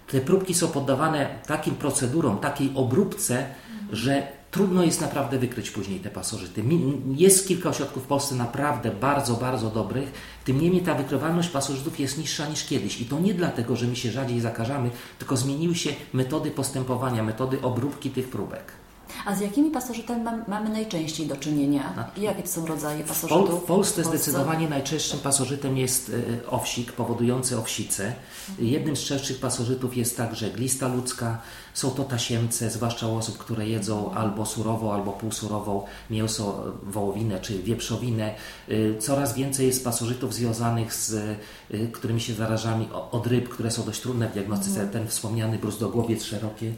te 0.08 0.22
próbki 0.22 0.54
są 0.54 0.68
poddawane 0.68 1.30
takim 1.48 1.76
procedurom, 1.76 2.38
takiej 2.38 2.72
obróbce, 2.76 3.46
że 3.92 4.39
trudno 4.52 4.84
jest 4.84 5.02
naprawdę 5.02 5.40
wykryć 5.40 5.72
później 5.72 6.00
te 6.00 6.10
pasożyty. 6.10 6.64
Jest 7.16 7.48
kilka 7.48 7.70
ośrodków 7.70 8.04
w 8.04 8.08
Polsce 8.08 8.36
naprawdę 8.36 8.92
bardzo, 8.92 9.34
bardzo 9.34 9.70
dobrych, 9.70 10.12
tym 10.46 10.62
niemniej 10.62 10.84
ta 10.84 10.96
wykrywalność 10.96 11.50
pasożytów 11.50 12.00
jest 12.00 12.18
niższa 12.18 12.50
niż 12.50 12.66
kiedyś. 12.66 13.02
I 13.02 13.06
to 13.06 13.20
nie 13.20 13.34
dlatego, 13.34 13.76
że 13.76 13.88
my 13.88 13.96
się 13.96 14.12
rzadziej 14.12 14.40
zakażamy, 14.40 14.90
tylko 15.20 15.38
zmieniły 15.38 15.76
się 15.76 15.90
metody 16.14 16.52
postępowania, 16.52 17.24
metody 17.24 17.62
obróbki 17.62 18.10
tych 18.10 18.30
próbek. 18.30 18.79
A 19.26 19.36
z 19.36 19.42
jakimi 19.42 19.72
pasożytami 19.72 20.24
mamy 20.48 20.70
najczęściej 20.70 21.28
do 21.28 21.36
czynienia? 21.36 22.10
I 22.18 22.22
jakie 22.22 22.44
to 22.44 22.50
są 22.50 22.66
rodzaje 22.66 23.04
pasożytów? 23.04 23.64
W 23.64 23.66
Polsce 23.66 24.04
zdecydowanie 24.04 24.70
najczęstszym 24.70 25.20
pasożytem 25.20 25.78
jest 25.78 26.12
e, 26.44 26.50
owsik 26.50 26.92
powodujący 26.92 27.58
owsicę. 27.58 28.14
Jednym 28.60 28.96
z 28.96 29.00
częstszych 29.00 29.40
pasożytów 29.40 29.98
jest 29.98 30.18
także 30.18 30.50
glista 30.50 30.88
ludzka. 30.88 31.42
Są 31.74 31.92
to 31.92 32.04
tasiemce, 32.04 32.70
zwłaszcza 32.70 33.08
u 33.08 33.18
osób, 33.18 33.38
które 33.38 33.68
jedzą 33.68 34.14
albo 34.14 34.46
surową, 34.46 34.94
albo 34.94 35.12
półsurową 35.12 35.86
mięso, 36.10 36.64
wołowinę 36.84 37.40
czy 37.40 37.64
wieprzowinę. 37.64 38.36
E, 38.70 38.98
coraz 39.00 39.34
więcej 39.34 39.68
jest 39.68 39.84
pasożytów 39.84 40.34
związanych 40.34 40.94
z 40.94 41.14
e, 41.72 41.88
którymi 41.88 42.22
się 42.22 42.34
zarażamy 42.34 42.94
od 42.94 43.28
ryb, 43.28 43.50
które 43.50 43.72
są 43.72 43.84
dość 43.84 44.02
trudne 44.02 44.30
w 44.30 44.34
diagnostyce. 44.34 44.80
Mm. 44.80 44.94
Ten 44.94 45.08
wspomniany 45.08 45.58
bruzdogłowiec 45.58 46.24
szeroki 46.24 46.72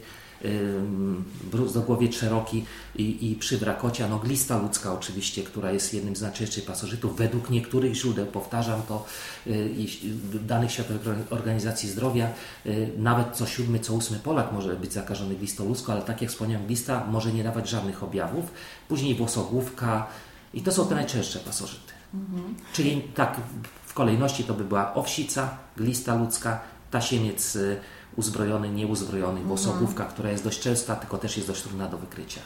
bruz 1.50 1.72
do 1.72 1.80
głowie 1.80 2.12
szeroki 2.12 2.64
i, 2.96 3.30
i 3.30 3.36
przywra 3.36 3.74
kocia, 3.74 4.08
no 4.08 4.18
glista 4.18 4.58
ludzka 4.58 4.92
oczywiście, 4.92 5.42
która 5.42 5.72
jest 5.72 5.94
jednym 5.94 6.16
z 6.16 6.22
najczęstszych 6.22 6.64
pasożytów. 6.64 7.16
Według 7.16 7.50
niektórych 7.50 7.94
źródeł, 7.94 8.26
powtarzam 8.26 8.82
to, 8.88 9.04
y, 9.46 9.70
danych 10.46 10.72
Światowej 10.72 10.98
Organizacji 11.30 11.88
Zdrowia, 11.88 12.28
y, 12.66 12.90
nawet 12.98 13.36
co 13.36 13.46
siódmy, 13.46 13.78
co 13.80 13.94
ósmy 13.94 14.18
Polak 14.18 14.52
może 14.52 14.76
być 14.76 14.92
zakażony 14.92 15.34
glistą 15.34 15.68
ludzką, 15.68 15.92
ale 15.92 16.02
tak 16.02 16.22
jak 16.22 16.30
wspomniałem, 16.30 16.66
glista 16.66 17.06
może 17.06 17.32
nie 17.32 17.44
dawać 17.44 17.68
żadnych 17.68 18.02
objawów. 18.02 18.44
Później 18.88 19.14
włosogłówka 19.14 20.06
i 20.54 20.62
to 20.62 20.72
są 20.72 20.86
te 20.86 20.94
najczęstsze 20.94 21.38
pasożyty. 21.38 21.92
Mhm. 22.14 22.54
Czyli 22.72 23.02
tak 23.14 23.40
w 23.86 23.94
kolejności 23.94 24.44
to 24.44 24.54
by 24.54 24.64
była 24.64 24.94
owsica, 24.94 25.58
glista 25.76 26.14
ludzka, 26.14 26.60
tasiemiec 26.90 27.56
y, 27.56 27.80
uzbrojony, 28.16 28.70
nieuzbrojony, 28.70 29.40
bo 29.40 29.54
mhm. 29.54 30.08
która 30.08 30.30
jest 30.30 30.44
dość 30.44 30.60
częsta, 30.60 30.96
tylko 30.96 31.18
też 31.18 31.36
jest 31.36 31.48
dość 31.48 31.62
trudna 31.62 31.88
do 31.88 31.98
wykrycia. 31.98 32.40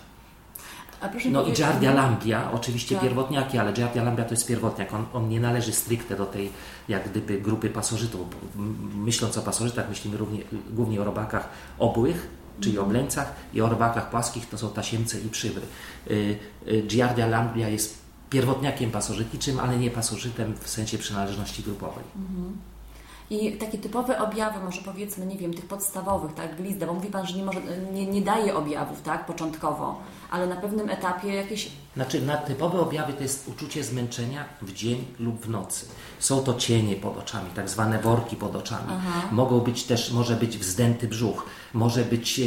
no 1.31 1.43
i 1.43 1.53
Giardia 1.53 1.95
lambia, 1.95 2.51
oczywiście 2.53 2.95
Giard... 2.95 3.07
pierwotniaki, 3.07 3.59
ale 3.59 3.73
Giardia 3.73 4.05
lambia 4.05 4.25
to 4.25 4.31
jest 4.31 4.47
pierwotniak. 4.47 4.95
On, 4.95 5.07
on, 5.13 5.29
nie 5.29 5.41
należy 5.41 5.73
stricte 5.73 6.17
do 6.17 6.27
tej 6.27 6.53
jak 6.89 7.11
gdyby 7.11 7.41
grupy 7.41 7.71
pasożytów. 7.71 8.21
Myśląc 8.95 9.39
o 9.39 9.43
pasożytach, 9.43 9.89
myślimy 9.89 10.17
równie, 10.17 10.41
głównie 10.71 11.01
o 11.01 11.05
robakach 11.05 11.49
obłych, 11.79 12.29
czyli 12.61 12.79
o 12.79 12.83
mhm. 12.83 12.91
bleńcach 12.91 13.33
i 13.55 13.61
o 13.61 13.69
robakach 13.69 14.11
płaskich, 14.11 14.49
to 14.49 14.59
są 14.59 14.71
tasiemce 14.71 15.21
i 15.21 15.29
przywry. 15.29 15.67
Y, 16.11 16.39
y, 16.69 16.83
Giardia 16.87 17.27
lambia 17.27 17.69
jest 17.69 17.99
pierwotniakiem 18.31 18.91
pasożytniczym, 18.91 19.61
ale 19.61 19.79
nie 19.79 19.91
pasożytem 19.91 20.55
w 20.61 20.69
sensie 20.69 20.99
przynależności 20.99 21.63
grupowej. 21.63 22.05
Mhm. 22.17 22.57
I 23.31 23.53
takie 23.53 23.79
typowe 23.79 24.19
objawy, 24.19 24.65
może 24.65 24.83
powiedzmy, 24.83 25.27
nie 25.27 25.37
wiem, 25.37 25.55
tych 25.55 25.67
podstawowych, 25.67 26.35
tak, 26.35 26.57
glizda, 26.57 26.87
bo 26.87 26.95
mówi 26.95 27.09
Pan, 27.09 27.27
że 27.27 27.37
nie, 27.37 27.45
może, 27.45 27.61
nie, 27.93 28.07
nie 28.07 28.23
daje 28.23 28.57
objawów, 28.57 29.03
tak, 29.03 29.27
początkowo, 29.27 30.01
ale 30.31 30.47
na 30.47 30.57
pewnym 30.57 30.91
etapie 30.91 31.35
jakieś... 31.35 31.71
Znaczy, 31.95 32.23
na 32.23 32.37
typowe 32.37 32.81
objawy 32.81 33.13
to 33.13 33.23
jest 33.23 33.49
uczucie 33.49 33.85
zmęczenia 33.85 34.45
w 34.63 34.73
dzień 34.73 35.05
lub 35.19 35.41
w 35.41 35.49
nocy. 35.49 35.87
Są 36.19 36.41
to 36.43 36.55
cienie 36.55 36.97
pod 36.97 37.19
oczami, 37.19 37.51
tak 37.55 37.69
zwane 37.71 37.99
worki 37.99 38.37
pod 38.37 38.57
oczami. 38.57 38.89
Aha. 38.89 39.29
Mogą 39.33 39.61
być 39.61 39.85
też, 39.85 40.13
może 40.13 40.37
być 40.37 40.59
wzdęty 40.59 41.09
brzuch, 41.09 41.47
może 41.75 42.05
być 42.05 42.41
e, 42.41 42.43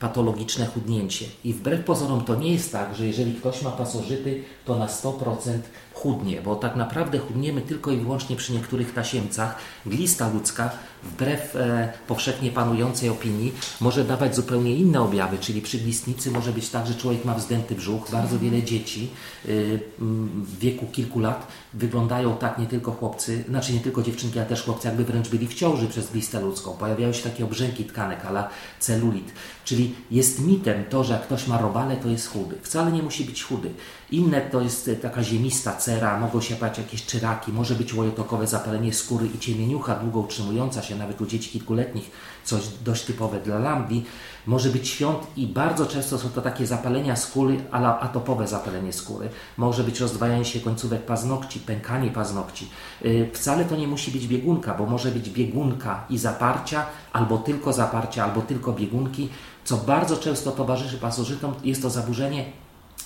patologiczne 0.00 0.66
chudnięcie. 0.66 1.26
I 1.44 1.52
wbrew 1.52 1.84
pozorom 1.84 2.24
to 2.24 2.34
nie 2.34 2.52
jest 2.52 2.72
tak, 2.72 2.96
że 2.96 3.06
jeżeli 3.06 3.34
ktoś 3.34 3.62
ma 3.62 3.70
pasożyty, 3.70 4.44
to 4.64 4.76
na 4.76 4.86
100% 4.86 5.58
chudnie, 6.04 6.42
bo 6.42 6.56
tak 6.56 6.76
naprawdę 6.76 7.18
chudniemy 7.18 7.60
tylko 7.60 7.90
i 7.90 7.96
wyłącznie 7.96 8.36
przy 8.36 8.52
niektórych 8.52 8.94
tasiemcach. 8.94 9.58
Glista 9.86 10.28
ludzka, 10.28 10.70
wbrew 11.04 11.56
e, 11.56 11.92
powszechnie 12.08 12.50
panującej 12.50 13.08
opinii, 13.08 13.52
może 13.80 14.04
dawać 14.04 14.36
zupełnie 14.36 14.76
inne 14.76 15.00
objawy, 15.00 15.38
czyli 15.38 15.62
przy 15.62 15.78
glistnicy 15.78 16.30
może 16.30 16.52
być 16.52 16.68
tak, 16.68 16.86
że 16.86 16.94
człowiek 16.94 17.24
ma 17.24 17.34
wzdęty 17.34 17.74
brzuch. 17.74 18.10
Bardzo 18.10 18.38
wiele 18.38 18.62
dzieci 18.62 19.10
y, 19.46 19.80
w 19.98 20.58
wieku 20.58 20.86
kilku 20.86 21.20
lat 21.20 21.46
wyglądają 21.74 22.36
tak 22.36 22.58
nie 22.58 22.66
tylko 22.66 22.92
chłopcy, 22.92 23.44
znaczy 23.48 23.72
nie 23.72 23.80
tylko 23.80 24.02
dziewczynki, 24.02 24.38
ale 24.38 24.48
też 24.48 24.62
chłopcy, 24.62 24.88
jakby 24.88 25.04
wręcz 25.04 25.28
byli 25.28 25.46
w 25.46 25.54
ciąży 25.54 25.88
przez 25.88 26.10
glistę 26.10 26.40
ludzką. 26.40 26.72
Pojawiają 26.72 27.12
się 27.12 27.22
takie 27.22 27.44
obrzęki 27.44 27.84
tkanek, 27.84 28.24
ala 28.24 28.48
celulit. 28.80 29.32
Czyli 29.64 29.94
jest 30.10 30.40
mitem 30.40 30.84
to, 30.90 31.04
że 31.04 31.12
jak 31.12 31.22
ktoś 31.22 31.46
ma 31.46 31.58
robale, 31.58 31.96
to 31.96 32.08
jest 32.08 32.28
chudy. 32.28 32.56
Wcale 32.62 32.92
nie 32.92 33.02
musi 33.02 33.24
być 33.24 33.44
chudy. 33.44 33.70
Inne 34.10 34.40
to 34.40 34.60
jest 34.60 34.90
taka 35.02 35.22
ziemista 35.22 35.76
cera, 35.76 36.20
mogą 36.20 36.40
się 36.40 36.56
pać 36.56 36.78
jakieś 36.78 37.06
czyraki, 37.06 37.52
może 37.52 37.74
być 37.74 37.94
łojotokowe 37.94 38.46
zapalenie 38.46 38.92
skóry 38.92 39.26
i 39.34 39.38
ciemieniucha 39.38 39.94
długo 39.94 40.20
utrzymująca 40.20 40.82
się 40.82 40.93
nawet 40.96 41.20
u 41.20 41.26
dzieci 41.26 41.50
kilkuletnich, 41.50 42.10
coś 42.44 42.62
dość 42.84 43.04
typowe 43.04 43.40
dla 43.40 43.58
lambi. 43.58 44.04
Może 44.46 44.70
być 44.70 44.88
świąt 44.88 45.18
i 45.36 45.46
bardzo 45.46 45.86
często 45.86 46.18
są 46.18 46.28
to 46.28 46.42
takie 46.42 46.66
zapalenia 46.66 47.16
skóry, 47.16 47.56
ale 47.70 47.88
atopowe 47.88 48.48
zapalenie 48.48 48.92
skóry. 48.92 49.28
Może 49.56 49.84
być 49.84 50.00
rozdwajanie 50.00 50.44
się 50.44 50.60
końcówek 50.60 51.06
paznokci, 51.06 51.60
pękanie 51.60 52.10
paznokci. 52.10 52.68
Y, 53.04 53.30
wcale 53.32 53.64
to 53.64 53.76
nie 53.76 53.88
musi 53.88 54.10
być 54.10 54.26
biegunka, 54.26 54.74
bo 54.74 54.86
może 54.86 55.10
być 55.10 55.30
biegunka 55.30 56.04
i 56.10 56.18
zaparcia, 56.18 56.86
albo 57.12 57.38
tylko 57.38 57.72
zaparcia, 57.72 58.24
albo 58.24 58.40
tylko 58.40 58.72
biegunki, 58.72 59.28
co 59.64 59.76
bardzo 59.76 60.16
często 60.16 60.52
towarzyszy 60.52 60.98
pasożytom, 60.98 61.54
jest 61.64 61.82
to 61.82 61.90
zaburzenie 61.90 62.44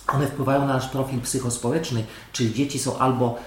one 0.09 0.27
wpływają 0.27 0.61
na 0.61 0.75
nasz 0.75 0.89
profil 0.89 1.21
psychospołeczny, 1.21 2.05
czyli 2.33 2.55
dzieci 2.55 2.79
są 2.79 2.99
albo 2.99 3.39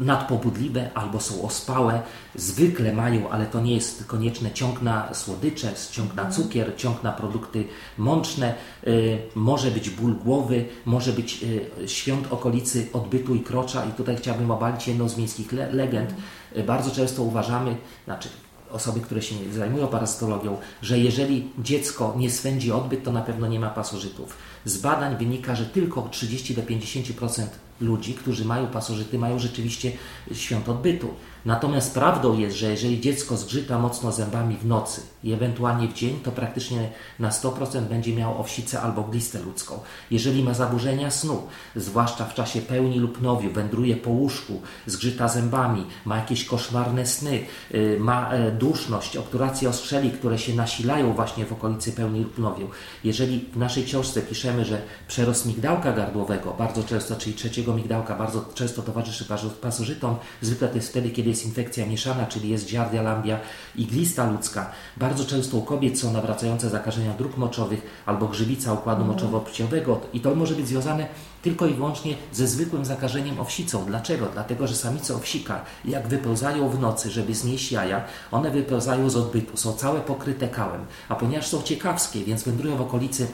nadpobudliwe 0.00 0.90
albo 0.94 1.20
są 1.20 1.42
ospałe, 1.42 2.02
zwykle 2.34 2.92
mają, 2.92 3.30
ale 3.30 3.46
to 3.46 3.60
nie 3.60 3.74
jest 3.74 4.04
konieczne, 4.04 4.50
ciąg 4.50 4.82
na 4.82 5.14
słodycze, 5.14 5.72
ciąg 5.90 6.14
na 6.14 6.30
cukier, 6.30 6.76
ciąg 6.76 7.02
na 7.02 7.12
produkty 7.12 7.64
mączne, 7.98 8.54
y, 8.86 9.18
może 9.34 9.70
być 9.70 9.90
ból 9.90 10.14
głowy, 10.14 10.64
może 10.84 11.12
być 11.12 11.42
y, 11.82 11.88
świąt 11.88 12.32
okolicy 12.32 12.88
odbytu 12.92 13.34
i 13.34 13.40
krocza 13.40 13.84
i 13.84 13.92
tutaj 13.92 14.16
chciałbym 14.16 14.50
obalić 14.50 14.88
jedną 14.88 15.08
z 15.08 15.16
miejskich 15.16 15.52
le 15.52 15.72
legend. 15.72 16.14
Y, 16.56 16.62
bardzo 16.62 16.90
często 16.90 17.22
uważamy, 17.22 17.76
znaczy 18.04 18.28
osoby, 18.70 19.00
które 19.00 19.22
się 19.22 19.34
zajmują 19.52 19.86
parasytologią, 19.86 20.56
że 20.82 20.98
jeżeli 20.98 21.52
dziecko 21.58 22.14
nie 22.16 22.30
swędzi 22.30 22.72
odbyt, 22.72 23.04
to 23.04 23.12
na 23.12 23.22
pewno 23.22 23.46
nie 23.46 23.60
ma 23.60 23.70
pasożytów. 23.70 24.36
Z 24.64 24.78
badań 24.78 25.16
wynika, 25.16 25.54
że 25.54 25.66
tylko 25.66 26.08
30 26.10 26.54
do 26.54 26.62
50% 26.62 27.46
ludzi, 27.80 28.14
którzy 28.14 28.44
mają 28.44 28.66
pasożyty, 28.66 29.18
mają 29.18 29.38
rzeczywiście 29.38 29.92
świąt 30.32 30.68
odbytu. 30.68 31.14
Natomiast 31.44 31.94
prawdą 31.94 32.38
jest, 32.38 32.56
że 32.56 32.70
jeżeli 32.70 33.00
dziecko 33.00 33.36
zgrzyta 33.36 33.78
mocno 33.78 34.12
zębami 34.12 34.56
w 34.56 34.66
nocy 34.66 35.00
i 35.24 35.32
ewentualnie 35.32 35.88
w 35.88 35.94
dzień, 35.94 36.20
to 36.22 36.32
praktycznie 36.32 36.90
na 37.18 37.30
100% 37.30 37.80
będzie 37.80 38.14
miało 38.14 38.38
owsicę 38.38 38.80
albo 38.80 39.02
glistę 39.02 39.38
ludzką. 39.38 39.80
Jeżeli 40.10 40.42
ma 40.42 40.54
zaburzenia 40.54 41.10
snu, 41.10 41.42
zwłaszcza 41.76 42.24
w 42.24 42.34
czasie 42.34 42.60
pełni 42.60 42.98
lub 42.98 43.22
nowiu, 43.22 43.50
wędruje 43.50 43.96
po 43.96 44.10
łóżku, 44.10 44.62
zgrzyta 44.86 45.28
zębami, 45.28 45.86
ma 46.04 46.16
jakieś 46.16 46.44
koszmarne 46.44 47.06
sny, 47.06 47.46
y, 47.74 47.96
ma 48.00 48.30
e, 48.30 48.52
duszność, 48.52 49.16
obturacje 49.16 49.68
ostrzeli, 49.68 50.10
które 50.10 50.38
się 50.38 50.54
nasilają 50.54 51.12
właśnie 51.12 51.46
w 51.46 51.52
okolicy 51.52 51.92
pełni 51.92 52.20
lub 52.22 52.38
nowiu. 52.38 52.68
Jeżeli 53.04 53.44
w 53.52 53.56
naszej 53.56 53.84
książce 53.84 54.22
piszemy, 54.22 54.64
że 54.64 54.82
przerost 55.08 55.46
migdałka 55.46 55.92
gardłowego 55.92 56.54
bardzo 56.58 56.84
często, 56.84 57.16
czyli 57.16 57.34
trzeciego 57.36 57.74
migdałka 57.74 58.14
bardzo 58.14 58.44
często 58.54 58.82
towarzyszy 58.82 59.24
pasożytom, 59.60 60.16
zwykle 60.40 60.68
to 60.68 60.74
jest 60.74 60.88
wtedy, 60.88 61.10
kiedy 61.10 61.27
jest 61.28 61.46
infekcja 61.46 61.86
mieszana, 61.86 62.26
czyli 62.26 62.48
jest 62.48 62.70
giardia 62.70 63.02
lambia 63.02 63.40
i 63.76 63.86
glista 63.86 64.30
ludzka. 64.30 64.70
Bardzo 64.96 65.24
często 65.24 65.56
u 65.56 65.62
kobiet 65.62 65.98
są 65.98 66.12
nawracające 66.12 66.70
zakażenia 66.70 67.14
dróg 67.14 67.36
moczowych 67.36 68.02
albo 68.06 68.28
grzybica 68.28 68.72
układu 68.72 69.02
mm. 69.02 69.16
moczowo-płciowego 69.16 69.96
i 70.12 70.20
to 70.20 70.34
może 70.34 70.54
być 70.54 70.68
związane 70.68 71.06
tylko 71.42 71.66
i 71.66 71.74
wyłącznie 71.74 72.14
ze 72.32 72.46
zwykłym 72.46 72.84
zakażeniem 72.84 73.40
owsicą. 73.40 73.84
Dlaczego? 73.84 74.26
Dlatego, 74.32 74.66
że 74.66 74.76
samice 74.76 75.14
owsika, 75.14 75.64
jak 75.84 76.08
wypełzają 76.08 76.68
w 76.68 76.80
nocy, 76.80 77.10
żeby 77.10 77.34
znieść 77.34 77.72
jaja, 77.72 78.04
one 78.30 78.50
wypełzają 78.50 79.10
z 79.10 79.16
odbytu, 79.16 79.56
są 79.56 79.72
całe 79.72 80.00
pokryte 80.00 80.48
kałem, 80.48 80.80
a 81.08 81.14
ponieważ 81.14 81.46
są 81.46 81.62
ciekawskie, 81.62 82.24
więc 82.24 82.42
wędrują 82.42 82.76
w 82.76 82.80
okolicy 82.80 83.26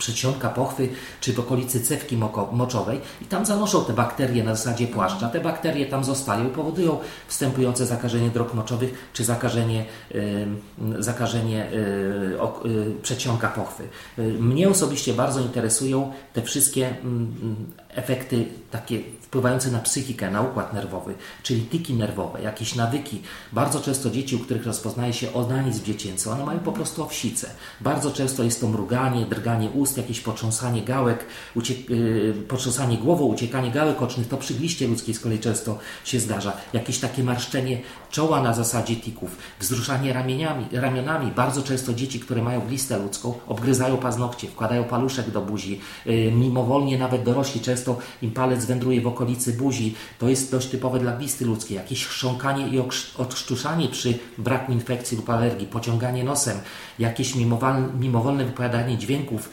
przedsionka 0.00 0.48
pochwy, 0.48 0.88
czy 1.20 1.32
w 1.32 1.40
okolicy 1.40 1.80
cewki 1.80 2.16
moczowej 2.52 3.00
i 3.22 3.24
tam 3.24 3.46
zanoszą 3.46 3.84
te 3.84 3.92
bakterie 3.92 4.44
na 4.44 4.54
zasadzie 4.54 4.86
płaszcza. 4.86 5.28
Te 5.28 5.40
bakterie 5.40 5.86
tam 5.86 6.04
zostają 6.04 6.48
i 6.48 6.50
powodują 6.50 6.98
wstępujące 7.28 7.86
zakażenie 7.86 8.30
dróg 8.30 8.54
moczowych, 8.54 9.10
czy 9.12 9.24
zakażenie, 9.24 9.84
zakażenie 10.98 11.70
przedsionka 13.02 13.48
pochwy. 13.48 13.84
Mnie 14.18 14.68
osobiście 14.68 15.14
bardzo 15.14 15.40
interesują 15.40 16.12
te 16.32 16.42
wszystkie 16.42 16.96
efekty 17.88 18.46
takie 18.70 19.00
wpływające 19.30 19.70
na 19.70 19.78
psychikę, 19.78 20.30
na 20.30 20.42
układ 20.42 20.72
nerwowy, 20.72 21.14
czyli 21.42 21.62
tyki 21.62 21.94
nerwowe, 21.94 22.42
jakieś 22.42 22.74
nawyki. 22.74 23.22
Bardzo 23.52 23.80
często 23.80 24.10
dzieci, 24.10 24.36
u 24.36 24.38
których 24.38 24.66
rozpoznaje 24.66 25.12
się 25.12 25.32
onanizm 25.32 25.84
dziecięcy, 25.84 26.30
one 26.30 26.44
mają 26.44 26.58
po 26.58 26.72
prostu 26.72 27.02
owsice. 27.02 27.50
Bardzo 27.80 28.10
często 28.10 28.42
jest 28.42 28.60
to 28.60 28.68
mruganie, 28.68 29.26
drganie 29.26 29.70
ust, 29.70 29.96
jakieś 29.96 30.20
potrząsanie 30.20 30.82
gałek, 30.82 31.26
yy, 31.88 32.34
potrząsanie 32.48 32.98
głową, 32.98 33.24
uciekanie 33.24 33.70
gałek 33.70 34.02
ocznych. 34.02 34.28
To 34.28 34.36
przy 34.36 34.54
gliście 34.54 34.88
ludzkiej 34.88 35.14
z 35.14 35.20
kolei 35.20 35.38
często 35.38 35.78
się 36.04 36.20
zdarza. 36.20 36.52
Jakieś 36.72 36.98
takie 36.98 37.24
marszczenie 37.24 37.80
czoła 38.10 38.42
na 38.42 38.54
zasadzie 38.54 38.96
tików, 38.96 39.36
wzruszanie 39.60 40.12
ramieniami, 40.12 40.66
ramionami. 40.72 41.30
Bardzo 41.30 41.62
często 41.62 41.94
dzieci, 41.94 42.20
które 42.20 42.42
mają 42.42 42.60
glistę 42.60 42.98
ludzką, 42.98 43.34
obgryzają 43.48 43.96
paznokcie, 43.96 44.48
wkładają 44.48 44.84
paluszek 44.84 45.30
do 45.30 45.40
buzi. 45.40 45.80
Yy, 46.06 46.32
mimowolnie 46.32 46.98
nawet 46.98 47.22
dorośli 47.22 47.60
często 47.60 47.98
im 48.22 48.30
palec 48.30 48.64
wędruje 48.64 49.00
w 49.00 49.06
okolicy 49.20 49.52
buzi. 49.52 49.94
To 50.18 50.28
jest 50.28 50.50
dość 50.50 50.68
typowe 50.68 50.98
dla 50.98 51.12
glisty 51.12 51.44
ludzkiej. 51.44 51.76
Jakieś 51.76 52.06
chrząkanie 52.06 52.68
i 52.68 52.82
odszczuszanie 53.18 53.88
przy 53.88 54.18
braku 54.38 54.72
infekcji 54.72 55.16
lub 55.16 55.30
alergii, 55.30 55.66
pociąganie 55.66 56.24
nosem, 56.24 56.58
jakieś 56.98 57.34
mimowolne 57.94 58.44
wypowiadanie 58.44 58.98
dźwięków, 58.98 59.50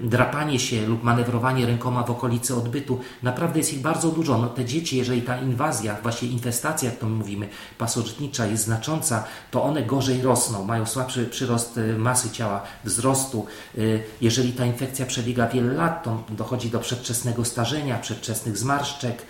drapanie 0.00 0.58
się 0.58 0.86
lub 0.86 1.02
manewrowanie 1.02 1.66
rękoma 1.66 2.02
w 2.02 2.10
okolicy 2.10 2.56
odbytu. 2.56 3.00
Naprawdę 3.22 3.58
jest 3.58 3.72
ich 3.72 3.80
bardzo 3.80 4.08
dużo. 4.08 4.38
No, 4.38 4.48
te 4.48 4.64
dzieci, 4.64 4.96
jeżeli 4.96 5.22
ta 5.22 5.40
inwazja, 5.40 5.96
właśnie 6.02 6.28
infestacja, 6.28 6.90
jak 6.90 6.98
to 6.98 7.06
my 7.06 7.16
mówimy, 7.16 7.48
pasożytnicza 7.78 8.46
jest 8.46 8.64
znacząca, 8.64 9.24
to 9.50 9.62
one 9.62 9.82
gorzej 9.82 10.22
rosną, 10.22 10.64
mają 10.64 10.86
słabszy 10.86 11.26
przyrost 11.26 11.76
y, 11.78 11.98
masy 11.98 12.30
ciała, 12.30 12.62
wzrostu. 12.84 13.46
Y, 13.78 14.02
jeżeli 14.20 14.52
ta 14.52 14.66
infekcja 14.66 15.06
przebiega 15.06 15.48
wiele 15.48 15.72
lat, 15.72 16.04
to 16.04 16.22
dochodzi 16.28 16.70
do 16.70 16.78
przedwczesnego 16.78 17.44
starzenia, 17.44 17.98
przedwczesnych 17.98 18.58
zmarszczek. 18.58 19.26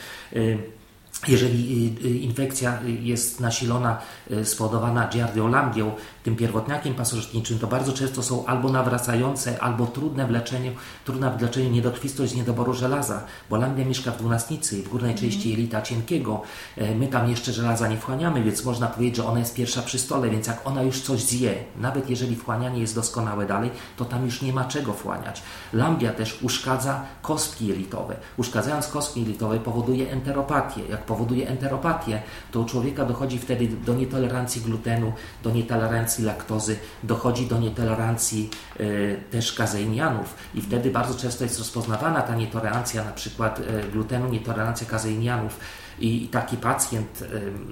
Jeżeli 1.28 2.24
infekcja 2.24 2.78
jest 3.02 3.40
nasilona, 3.40 3.98
spowodowana 4.44 5.08
giardiolamdią, 5.08 5.92
tym 6.22 6.36
pierwotniakiem 6.36 6.94
pasożytniczym, 6.94 7.58
to 7.58 7.66
bardzo 7.66 7.92
często 7.92 8.22
są 8.22 8.46
albo 8.46 8.68
nawracające, 8.68 9.62
albo 9.62 9.86
trudne 9.86 10.26
w 10.26 10.30
leczeniu, 10.30 10.72
trudna 11.04 11.30
w 11.30 11.42
leczeniu 11.42 11.70
niedokrwistość 11.70 12.32
z 12.32 12.34
niedoboru 12.34 12.74
żelaza, 12.74 13.24
bo 13.50 13.56
lambia 13.56 13.84
mieszka 13.84 14.10
w 14.10 14.18
dwunastnicy 14.18 14.82
w 14.82 14.88
górnej 14.88 15.10
mhm. 15.10 15.30
części 15.30 15.50
jelita 15.50 15.82
cienkiego. 15.82 16.42
E, 16.76 16.94
my 16.94 17.06
tam 17.06 17.30
jeszcze 17.30 17.52
żelaza 17.52 17.88
nie 17.88 17.96
wchłaniamy, 17.96 18.42
więc 18.42 18.64
można 18.64 18.86
powiedzieć, 18.86 19.16
że 19.16 19.24
ona 19.24 19.38
jest 19.38 19.54
pierwsza 19.54 19.82
przy 19.82 19.98
stole, 19.98 20.30
więc 20.30 20.46
jak 20.46 20.66
ona 20.66 20.82
już 20.82 21.00
coś 21.00 21.20
zje, 21.20 21.54
nawet 21.76 22.10
jeżeli 22.10 22.36
wchłanianie 22.36 22.80
jest 22.80 22.94
doskonałe 22.94 23.46
dalej, 23.46 23.70
to 23.96 24.04
tam 24.04 24.24
już 24.24 24.42
nie 24.42 24.52
ma 24.52 24.64
czego 24.64 24.92
wchłaniać. 24.92 25.42
Lambia 25.72 26.12
też 26.12 26.42
uszkadza 26.42 27.02
kostki 27.22 27.66
jelitowe. 27.66 28.16
Uszkadzając 28.36 28.86
kostki 28.88 29.20
jelitowe 29.20 29.60
powoduje 29.60 30.10
enteropatię. 30.10 30.82
Jak 30.90 31.04
powoduje 31.10 31.48
enteropatię, 31.48 32.22
to 32.52 32.60
u 32.60 32.64
człowieka 32.64 33.04
dochodzi 33.04 33.38
wtedy 33.38 33.68
do 33.68 33.94
nietolerancji 33.94 34.60
glutenu, 34.62 35.12
do 35.42 35.50
nietolerancji 35.50 36.24
laktozy 36.24 36.76
dochodzi 37.02 37.46
do 37.46 37.58
nietolerancji 37.58 38.50
e, 38.80 39.16
też 39.16 39.52
kazeinianów 39.52 40.34
i 40.54 40.60
wtedy 40.62 40.90
bardzo 40.90 41.14
często 41.14 41.44
jest 41.44 41.58
rozpoznawana 41.58 42.22
ta 42.22 42.34
nietolerancja 42.34 43.04
na 43.04 43.12
przykład 43.12 43.60
e, 43.60 43.90
glutenu, 43.92 44.28
nietolerancja 44.28 44.86
kazeinianów 44.86 45.60
i 46.00 46.28
taki 46.28 46.56
pacjent 46.56 47.23
e, 47.23 47.26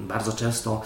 bardzo 0.09 0.33
często 0.33 0.83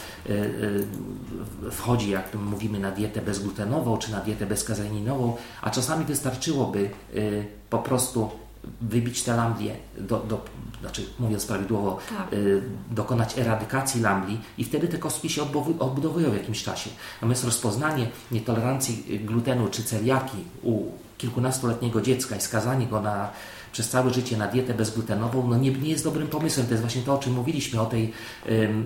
wchodzi, 1.70 2.10
jak 2.10 2.34
mówimy, 2.34 2.78
na 2.78 2.90
dietę 2.90 3.22
bezglutenową 3.22 3.98
czy 3.98 4.12
na 4.12 4.20
dietę 4.20 4.46
bezkazeininową, 4.46 5.36
a 5.62 5.70
czasami 5.70 6.04
wystarczyłoby 6.04 6.90
po 7.70 7.78
prostu 7.78 8.30
wybić 8.80 9.22
te 9.22 9.36
lamblie, 9.36 9.76
do, 9.98 10.18
do, 10.18 10.40
znaczy 10.80 11.06
mówiąc 11.18 11.46
prawidłowo, 11.46 11.98
tak. 12.18 12.32
y, 12.32 12.62
dokonać 12.90 13.38
eradykacji 13.38 14.00
lambli 14.00 14.40
i 14.58 14.64
wtedy 14.64 14.88
te 14.88 14.98
kostki 14.98 15.28
się 15.28 15.42
odbudowują 15.78 16.30
w 16.30 16.34
jakimś 16.34 16.62
czasie. 16.62 16.90
Natomiast 17.16 17.44
rozpoznanie 17.44 18.08
nietolerancji 18.32 19.20
glutenu 19.24 19.68
czy 19.68 19.82
celiaki 19.82 20.36
u 20.62 20.92
kilkunastoletniego 21.22 22.00
dziecka 22.00 22.36
i 22.36 22.40
skazanie 22.40 22.86
go 22.86 23.00
na 23.00 23.30
przez 23.72 23.88
całe 23.88 24.10
życie 24.10 24.36
na 24.36 24.46
dietę 24.46 24.74
bezglutenową, 24.74 25.46
no 25.48 25.58
nie, 25.58 25.70
nie 25.70 25.90
jest 25.90 26.04
dobrym 26.04 26.28
pomysłem. 26.28 26.66
To 26.66 26.72
jest 26.72 26.82
właśnie 26.82 27.02
to, 27.02 27.14
o 27.14 27.18
czym 27.18 27.32
mówiliśmy, 27.32 27.80
o 27.80 27.86
tej, 27.86 28.12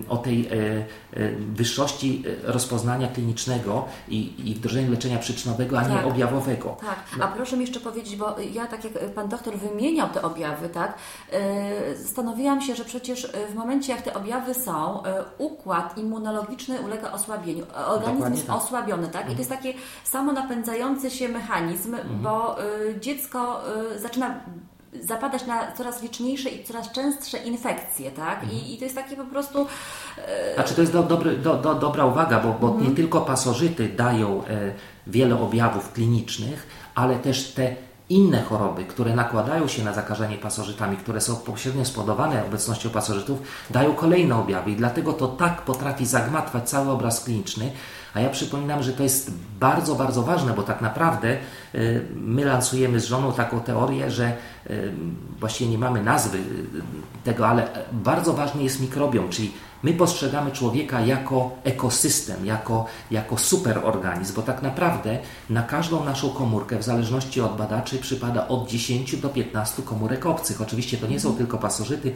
o 0.09 0.17
tej 0.17 0.47
e, 0.47 0.51
e, 0.51 1.31
wyższości 1.35 2.23
e, 2.47 2.51
rozpoznania 2.51 3.07
klinicznego 3.07 3.85
i, 4.07 4.49
i 4.49 4.55
wdrożenia 4.55 4.89
leczenia 4.89 5.17
przyczynowego, 5.17 5.79
a 5.79 5.81
tak. 5.81 5.91
nie 5.91 6.03
objawowego. 6.03 6.77
Tak, 6.81 6.99
no. 7.17 7.25
a 7.25 7.27
proszę 7.27 7.57
mi 7.57 7.61
jeszcze 7.61 7.79
powiedzieć, 7.79 8.15
bo 8.15 8.35
ja 8.53 8.67
tak 8.67 8.83
jak 8.83 8.93
Pan 9.13 9.29
doktor 9.29 9.57
wymieniał 9.57 10.09
te 10.09 10.21
objawy, 10.21 10.69
tak, 10.69 10.93
zastanowiłam 11.95 12.61
się, 12.61 12.75
że 12.75 12.85
przecież 12.85 13.31
w 13.51 13.55
momencie 13.55 13.91
jak 13.91 14.01
te 14.01 14.13
objawy 14.13 14.53
są, 14.53 15.03
układ 15.37 15.97
immunologiczny 15.97 16.81
ulega 16.81 17.11
osłabieniu, 17.11 17.65
organizm 17.87 18.31
jest 18.31 18.47
tak. 18.47 18.55
osłabiony, 18.55 19.07
tak, 19.07 19.25
i 19.25 19.33
to 19.33 19.37
jest 19.37 19.51
mhm. 19.51 19.73
taki 19.73 19.83
samonapędzający 20.03 21.11
się 21.11 21.29
mechanizm, 21.29 21.95
mhm. 21.95 22.19
Bo 22.27 22.55
dziecko 22.99 23.61
zaczyna 23.97 24.39
zapadać 25.01 25.45
na 25.45 25.71
coraz 25.71 26.03
liczniejsze 26.03 26.49
i 26.49 26.63
coraz 26.63 26.91
częstsze 26.91 27.37
infekcje, 27.37 28.11
tak? 28.11 28.43
Mhm. 28.43 28.61
I, 28.61 28.73
I, 28.73 28.77
to 28.77 28.83
jest 28.83 28.95
takie 28.95 29.15
po 29.15 29.23
prostu... 29.23 29.67
E... 30.27 30.53
Znaczy 30.53 30.73
to 30.75 30.81
jest 30.81 30.93
do, 30.93 31.03
dobry, 31.03 31.37
do, 31.37 31.57
do, 31.57 31.75
dobra 31.75 32.05
uwaga, 32.05 32.39
bo, 32.39 32.53
bo 32.61 32.67
mhm. 32.67 32.89
nie 32.89 32.95
tylko 32.95 33.21
pasożyty 33.21 33.89
dają 33.89 34.45
e, 34.45 34.71
wiele 35.07 35.39
objawów 35.39 35.93
klinicznych, 35.93 36.67
ale 36.95 37.15
też 37.15 37.51
te 37.53 37.75
inne 38.09 38.41
choroby, 38.41 38.85
które 38.85 39.15
nakładają 39.15 39.67
się 39.67 39.83
na 39.83 39.93
zakażenie 39.93 40.37
pasożytami, 40.37 40.97
które 40.97 41.21
są 41.21 41.35
pośrednio 41.35 41.85
spowodowane 41.85 42.45
obecnością 42.45 42.89
pasożytów, 42.89 43.39
dają 43.69 43.93
kolejne 43.93 44.35
objawy 44.35 44.71
i 44.71 44.75
dlatego 44.75 45.13
to 45.13 45.27
tak 45.27 45.61
potrafi 45.61 46.05
zagmatwać 46.05 46.69
cały 46.69 46.89
obraz 46.89 47.23
kliniczny, 47.23 47.71
a 48.13 48.19
ja 48.19 48.29
przypominam, 48.29 48.83
że 48.83 48.93
to 48.93 49.03
jest 49.03 49.31
bardzo, 49.59 49.95
bardzo 49.95 50.23
ważne, 50.23 50.53
bo 50.53 50.63
tak 50.63 50.81
naprawdę 50.81 51.37
y, 51.75 52.05
my 52.15 52.45
lansujemy 52.45 52.99
z 52.99 53.05
żoną 53.05 53.33
taką 53.33 53.59
teorię, 53.59 54.11
że 54.11 54.33
y, 54.69 54.91
właściwie 55.39 55.71
nie 55.71 55.77
mamy 55.77 56.03
nazwy 56.03 56.37
y, 56.37 56.43
tego, 57.23 57.47
ale 57.47 57.67
bardzo 57.91 58.33
ważny 58.33 58.63
jest 58.63 58.81
mikrobiom, 58.81 59.29
czyli 59.29 59.51
my 59.87 59.93
postrzegamy 59.93 60.51
człowieka 60.51 61.01
jako 61.01 61.51
ekosystem, 61.63 62.45
jako, 62.45 62.85
jako 63.11 63.37
superorganizm, 63.37 64.35
bo 64.35 64.41
tak 64.41 64.61
naprawdę 64.61 65.19
na 65.49 65.63
każdą 65.63 66.05
naszą 66.05 66.29
komórkę, 66.29 66.77
w 66.79 66.83
zależności 66.83 67.41
od 67.41 67.57
badaczy, 67.57 67.97
przypada 67.97 68.47
od 68.47 68.69
10 68.69 69.15
do 69.15 69.29
15 69.29 69.81
komórek 69.83 70.25
obcych. 70.25 70.61
Oczywiście 70.61 70.97
to 70.97 71.07
nie 71.07 71.19
są 71.19 71.35
tylko 71.35 71.57
pasożyty, 71.57 72.13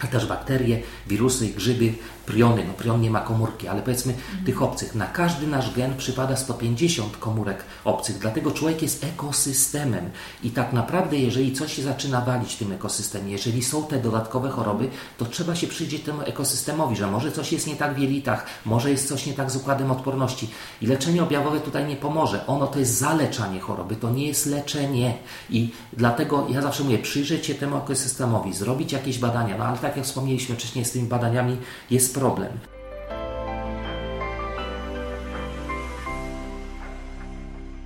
ale 0.00 0.08
też 0.08 0.26
bakterie, 0.26 0.82
wirusy, 1.06 1.48
grzyby, 1.48 1.94
priony. 2.30 2.64
No 2.68 2.72
prion 2.72 3.00
nie 3.00 3.10
ma 3.10 3.20
komórki, 3.20 3.68
ale 3.68 3.82
powiedzmy 3.82 4.12
mhm. 4.12 4.44
tych 4.44 4.62
obcych. 4.62 4.94
Na 4.94 5.06
każdy 5.06 5.46
nasz 5.46 5.74
gen 5.74 5.96
przypada 5.96 6.36
150 6.36 7.16
komórek 7.16 7.64
obcych, 7.84 8.18
dlatego 8.18 8.50
człowiek 8.50 8.82
jest 8.82 9.04
ekosystemem. 9.04 10.10
I 10.42 10.50
tak 10.50 10.72
naprawdę, 10.72 11.16
jeżeli 11.16 11.52
coś 11.52 11.72
się 11.74 11.82
zaczyna 11.82 12.20
walić 12.20 12.54
w 12.54 12.58
tym 12.58 12.72
ekosystemie, 12.72 13.32
jeżeli 13.32 13.62
są 13.62 13.86
te 13.86 13.98
dodatkowe 13.98 14.50
choroby, 14.50 14.88
to 15.18 15.24
trzeba 15.24 15.54
się 15.54 15.66
przyjrzeć 15.66 16.02
temu 16.02 16.22
ekosystemowi, 16.22 16.96
że 16.96 17.06
może 17.06 17.32
coś 17.32 17.52
jest 17.52 17.66
nie 17.66 17.76
tak 17.76 17.94
w 17.94 17.98
jelitach, 17.98 18.46
może 18.64 18.90
jest 18.90 19.08
coś 19.08 19.26
nie 19.26 19.32
tak 19.32 19.50
z 19.50 19.56
układem 19.56 19.90
odporności. 19.90 20.50
I 20.82 20.86
leczenie 20.86 21.22
objawowe 21.22 21.60
tutaj 21.60 21.86
nie 21.86 21.96
pomoże. 21.96 22.46
Ono 22.46 22.66
to 22.66 22.78
jest 22.78 22.98
zaleczanie 22.98 23.60
choroby, 23.60 23.96
to 23.96 24.10
nie 24.10 24.26
jest 24.26 24.46
leczenie. 24.46 25.14
I 25.50 25.70
dlatego 25.92 26.46
ja 26.50 26.62
zawsze 26.62 26.84
mówię, 26.84 26.98
przyjrzeć 26.98 27.46
się 27.46 27.54
temu 27.54 27.76
ekosystemowi, 27.76 28.52
zrobić 28.52 28.92
jakieś 28.92 29.18
badania, 29.18 29.58
no 29.58 29.64
ale 29.64 29.78
tak 29.78 29.96
jak 29.96 30.06
wspomnieliśmy 30.06 30.54
wcześniej, 30.56 30.84
z 30.84 30.92
tymi 30.92 31.08
badaniami 31.08 31.56
jest 31.90 32.14
problem. 32.20 32.52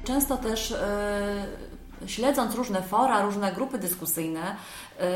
Często 0.05 0.37
też 0.37 0.75
yy, 2.01 2.09
śledząc 2.09 2.55
różne 2.55 2.83
fora, 2.83 3.23
różne 3.23 3.53
grupy 3.53 3.79
dyskusyjne, 3.79 4.57
yy, 4.99 5.07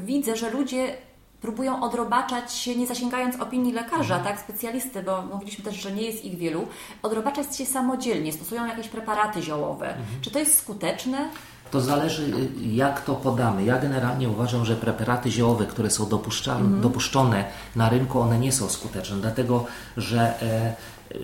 widzę, 0.00 0.36
że 0.36 0.50
ludzie 0.50 0.96
próbują 1.40 1.82
odrobaczać 1.82 2.52
się, 2.52 2.76
nie 2.76 2.86
zasięgając 2.86 3.40
opinii 3.40 3.72
lekarza, 3.72 4.16
mhm. 4.16 4.24
tak, 4.24 4.44
specjalisty, 4.44 5.02
bo 5.02 5.22
mówiliśmy 5.22 5.64
też, 5.64 5.76
że 5.76 5.92
nie 5.92 6.02
jest 6.02 6.24
ich 6.24 6.38
wielu, 6.38 6.68
odrobaczać 7.02 7.56
się 7.56 7.66
samodzielnie, 7.66 8.32
stosują 8.32 8.66
jakieś 8.66 8.88
preparaty 8.88 9.42
ziołowe. 9.42 9.88
Mhm. 9.88 10.06
Czy 10.20 10.30
to 10.30 10.38
jest 10.38 10.58
skuteczne? 10.58 11.28
To 11.70 11.80
zależy, 11.80 12.32
jak 12.72 13.04
to 13.04 13.14
podamy. 13.14 13.64
Ja 13.64 13.78
generalnie 13.78 14.28
uważam, 14.28 14.64
że 14.64 14.76
preparaty 14.76 15.30
ziołowe, 15.30 15.66
które 15.66 15.90
są 15.90 16.08
dopuszczalne, 16.08 16.80
dopuszczone 16.80 17.44
na 17.76 17.88
rynku, 17.88 18.20
one 18.20 18.38
nie 18.38 18.52
są 18.52 18.68
skuteczne, 18.68 19.16
dlatego 19.16 19.64
że 19.96 20.42
e, 20.42 20.74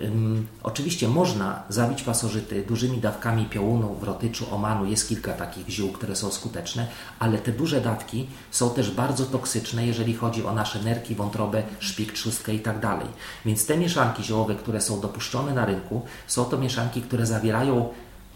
ym, 0.03 0.47
oczywiście 0.63 1.07
można 1.07 1.63
zabić 1.69 2.03
pasożyty 2.03 2.63
dużymi 2.63 2.97
dawkami 2.97 3.45
piołunu, 3.45 3.95
wrotyczu, 3.95 4.55
omanu. 4.55 4.85
Jest 4.85 5.09
kilka 5.09 5.33
takich 5.33 5.69
ziół, 5.69 5.91
które 5.91 6.15
są 6.15 6.31
skuteczne, 6.31 6.87
ale 7.19 7.37
te 7.37 7.51
duże 7.51 7.81
dawki 7.81 8.27
są 8.51 8.69
też 8.69 8.91
bardzo 8.91 9.25
toksyczne, 9.25 9.87
jeżeli 9.87 10.13
chodzi 10.13 10.45
o 10.45 10.53
nasze 10.53 10.83
nerki, 10.83 11.15
wątrobę, 11.15 11.63
szpik, 11.79 12.13
trzustkę 12.13 12.53
i 12.53 12.59
tak 12.59 12.79
dalej. 12.79 13.07
Więc 13.45 13.65
te 13.65 13.77
mieszanki 13.77 14.23
ziołowe, 14.23 14.55
które 14.55 14.81
są 14.81 14.99
dopuszczone 14.99 15.53
na 15.53 15.65
rynku, 15.65 16.01
są 16.27 16.45
to 16.45 16.57
mieszanki, 16.57 17.01
które 17.01 17.25
zawierają 17.25 17.89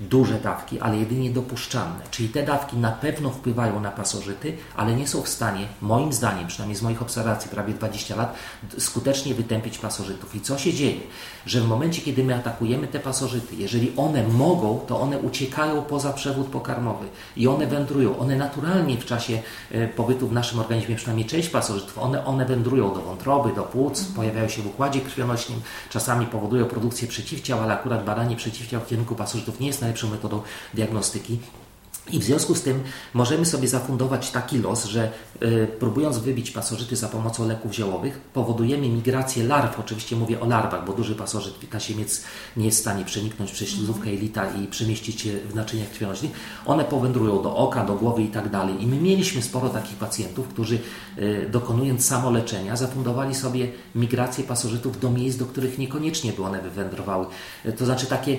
duże 0.09 0.39
dawki, 0.39 0.79
ale 0.79 0.97
jedynie 0.97 1.29
dopuszczalne. 1.29 1.99
Czyli 2.11 2.29
te 2.29 2.43
dawki 2.43 2.77
na 2.77 2.91
pewno 2.91 3.29
wpływają 3.29 3.79
na 3.79 3.91
pasożyty, 3.91 4.57
ale 4.75 4.95
nie 4.95 5.07
są 5.07 5.21
w 5.21 5.29
stanie, 5.29 5.67
moim 5.81 6.13
zdaniem, 6.13 6.47
przynajmniej 6.47 6.77
z 6.77 6.81
moich 6.81 7.01
obserwacji 7.01 7.49
prawie 7.51 7.73
20 7.73 8.15
lat, 8.15 8.35
skutecznie 8.77 9.33
wytępić 9.33 9.77
pasożytów. 9.77 10.35
I 10.35 10.41
co 10.41 10.57
się 10.57 10.73
dzieje? 10.73 11.01
Że 11.45 11.61
w 11.61 11.67
momencie, 11.67 12.01
kiedy 12.01 12.23
my 12.23 12.35
atakujemy 12.35 12.87
te 12.87 12.99
pasożyty, 12.99 13.55
jeżeli 13.55 13.93
one 13.97 14.27
mogą, 14.27 14.79
to 14.87 15.01
one 15.01 15.19
uciekają 15.19 15.81
poza 15.81 16.13
przewód 16.13 16.47
pokarmowy 16.47 17.05
i 17.37 17.47
one 17.47 17.67
wędrują. 17.67 18.19
One 18.19 18.35
naturalnie 18.35 18.97
w 18.97 19.05
czasie 19.05 19.41
e, 19.71 19.87
pobytu 19.87 20.27
w 20.27 20.33
naszym 20.33 20.59
organizmie, 20.59 20.95
przynajmniej 20.95 21.27
część 21.27 21.49
pasożytów, 21.49 21.97
one, 21.97 22.25
one 22.25 22.45
wędrują 22.45 22.93
do 22.93 23.01
wątroby, 23.01 23.55
do 23.55 23.63
płuc, 23.63 24.03
pojawiają 24.03 24.49
się 24.49 24.61
w 24.61 24.67
układzie 24.67 25.01
krwionośnym, 25.01 25.61
czasami 25.89 26.25
powodują 26.25 26.65
produkcję 26.65 27.07
przeciwciał, 27.07 27.63
ale 27.63 27.73
akurat 27.73 28.05
badanie 28.05 28.35
przeciwciał 28.35 28.81
w 28.81 28.87
kierunku 28.87 29.15
pasożytów 29.15 29.59
nie 29.59 29.67
jest 29.67 29.81
najlepszą 29.91 30.09
metodą 30.09 30.41
diagnostyki. 30.73 31.39
I 32.11 32.19
w 32.19 32.23
związku 32.23 32.55
z 32.55 32.61
tym 32.61 32.83
możemy 33.13 33.45
sobie 33.45 33.67
zafundować 33.67 34.31
taki 34.31 34.57
los, 34.57 34.85
że 34.85 35.11
y, 35.43 35.67
próbując 35.79 36.17
wybić 36.17 36.51
pasożyty 36.51 36.95
za 36.95 37.07
pomocą 37.07 37.47
leków 37.47 37.73
ziołowych, 37.73 38.19
powodujemy 38.33 38.89
migrację 38.89 39.43
larw. 39.43 39.79
Oczywiście 39.79 40.15
mówię 40.15 40.39
o 40.39 40.45
larwach, 40.45 40.85
bo 40.85 40.93
duży 40.93 41.15
pasożyt 41.15 41.69
tasiemiec 41.69 42.23
nie 42.57 42.65
jest 42.65 42.77
w 42.77 42.81
stanie 42.81 43.05
przeniknąć 43.05 43.51
przez 43.51 43.69
śluzówkę 43.69 44.11
jelita 44.11 44.49
i 44.49 44.67
przemieścić 44.67 45.21
się 45.21 45.29
w 45.49 45.55
naczyniach 45.55 45.89
krwionośnych. 45.89 46.31
One 46.65 46.83
powędrują 46.83 47.43
do 47.43 47.55
oka, 47.55 47.85
do 47.85 47.95
głowy 47.95 48.21
i 48.23 48.27
tak 48.27 48.49
dalej. 48.49 48.83
I 48.83 48.87
my 48.87 48.97
mieliśmy 48.97 49.41
sporo 49.41 49.69
takich 49.69 49.95
pacjentów, 49.95 50.47
którzy 50.47 50.79
y, 51.17 51.49
dokonując 51.51 52.05
samoleczenia 52.05 52.75
zafundowali 52.75 53.35
sobie 53.35 53.67
migrację 53.95 54.43
pasożytów 54.43 54.99
do 54.99 55.09
miejsc, 55.09 55.37
do 55.37 55.45
których 55.45 55.77
niekoniecznie 55.77 56.33
by 56.33 56.43
one 56.43 56.61
wywędrowały. 56.61 57.25
Y, 57.65 57.73
to 57.73 57.85
znaczy 57.85 58.05
takie 58.05 58.37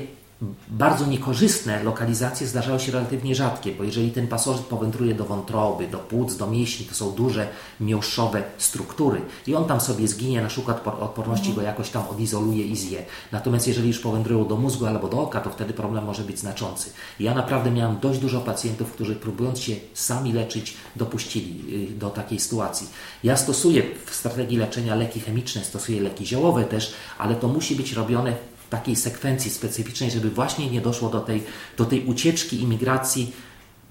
bardzo 0.69 1.07
niekorzystne 1.07 1.83
lokalizacje 1.83 2.47
zdarzają 2.47 2.79
się 2.79 2.93
relatywnie 2.93 3.35
rzadkie, 3.35 3.73
bo 3.73 3.85
jeżeli 3.85 4.11
ten 4.11 4.29
pasożyt 4.29 4.63
powędruje 4.63 5.15
do 5.15 5.25
wątroby, 5.25 5.89
do 5.89 5.99
płuc, 5.99 6.37
do 6.37 6.47
mięśni, 6.47 6.87
to 6.87 6.95
są 6.95 7.11
duże 7.11 7.49
miąższowe 7.81 8.43
struktury 8.59 9.21
i 9.47 9.55
on 9.55 9.65
tam 9.65 9.81
sobie 9.81 10.09
zginie, 10.09 10.43
na 10.43 10.49
przykład 10.49 10.87
odporności 10.87 11.53
go 11.53 11.63
jakoś 11.63 11.91
tam 11.91 12.09
odizoluje 12.09 12.65
i 12.65 12.77
zje. 12.77 13.05
Natomiast 13.33 13.69
jeżeli 13.69 13.89
już 13.89 13.99
powędrują 13.99 14.49
do 14.49 14.57
mózgu 14.57 14.87
albo 14.87 15.09
do 15.09 15.23
oka, 15.23 15.41
to 15.41 15.51
wtedy 15.51 15.73
problem 15.73 16.05
może 16.05 16.23
być 16.23 16.39
znaczący. 16.39 16.91
Ja 17.21 17.35
naprawdę 17.35 17.71
miałem 17.71 18.01
dość 18.01 18.19
dużo 18.19 18.41
pacjentów, 18.41 18.93
którzy 18.93 19.17
próbując 19.17 19.61
się 19.61 19.77
sami 19.95 20.33
leczyć, 20.33 20.77
dopuścili 20.97 21.85
y, 21.93 21.99
do 21.99 22.11
takiej 22.11 22.41
sytuacji. 22.41 22.89
Ja 23.25 23.37
stosuję 23.37 23.83
w 24.07 24.15
strategii 24.15 24.59
leczenia 24.59 24.95
leki 24.95 25.21
chemiczne, 25.21 25.65
stosuję 25.65 26.01
leki 26.01 26.27
ziołowe 26.27 26.65
też, 26.65 26.95
ale 27.19 27.35
to 27.35 27.49
musi 27.49 27.77
być 27.77 27.93
robione 27.93 28.52
takiej 28.73 28.97
sekwencji 28.97 29.51
specyficznej, 29.51 30.11
żeby 30.11 30.31
właśnie 30.31 30.71
nie 30.71 30.81
doszło 30.81 31.09
do 31.09 31.21
tej, 31.21 31.43
do 31.77 31.85
tej 31.85 32.05
ucieczki 32.05 32.63
imigracji 32.63 33.33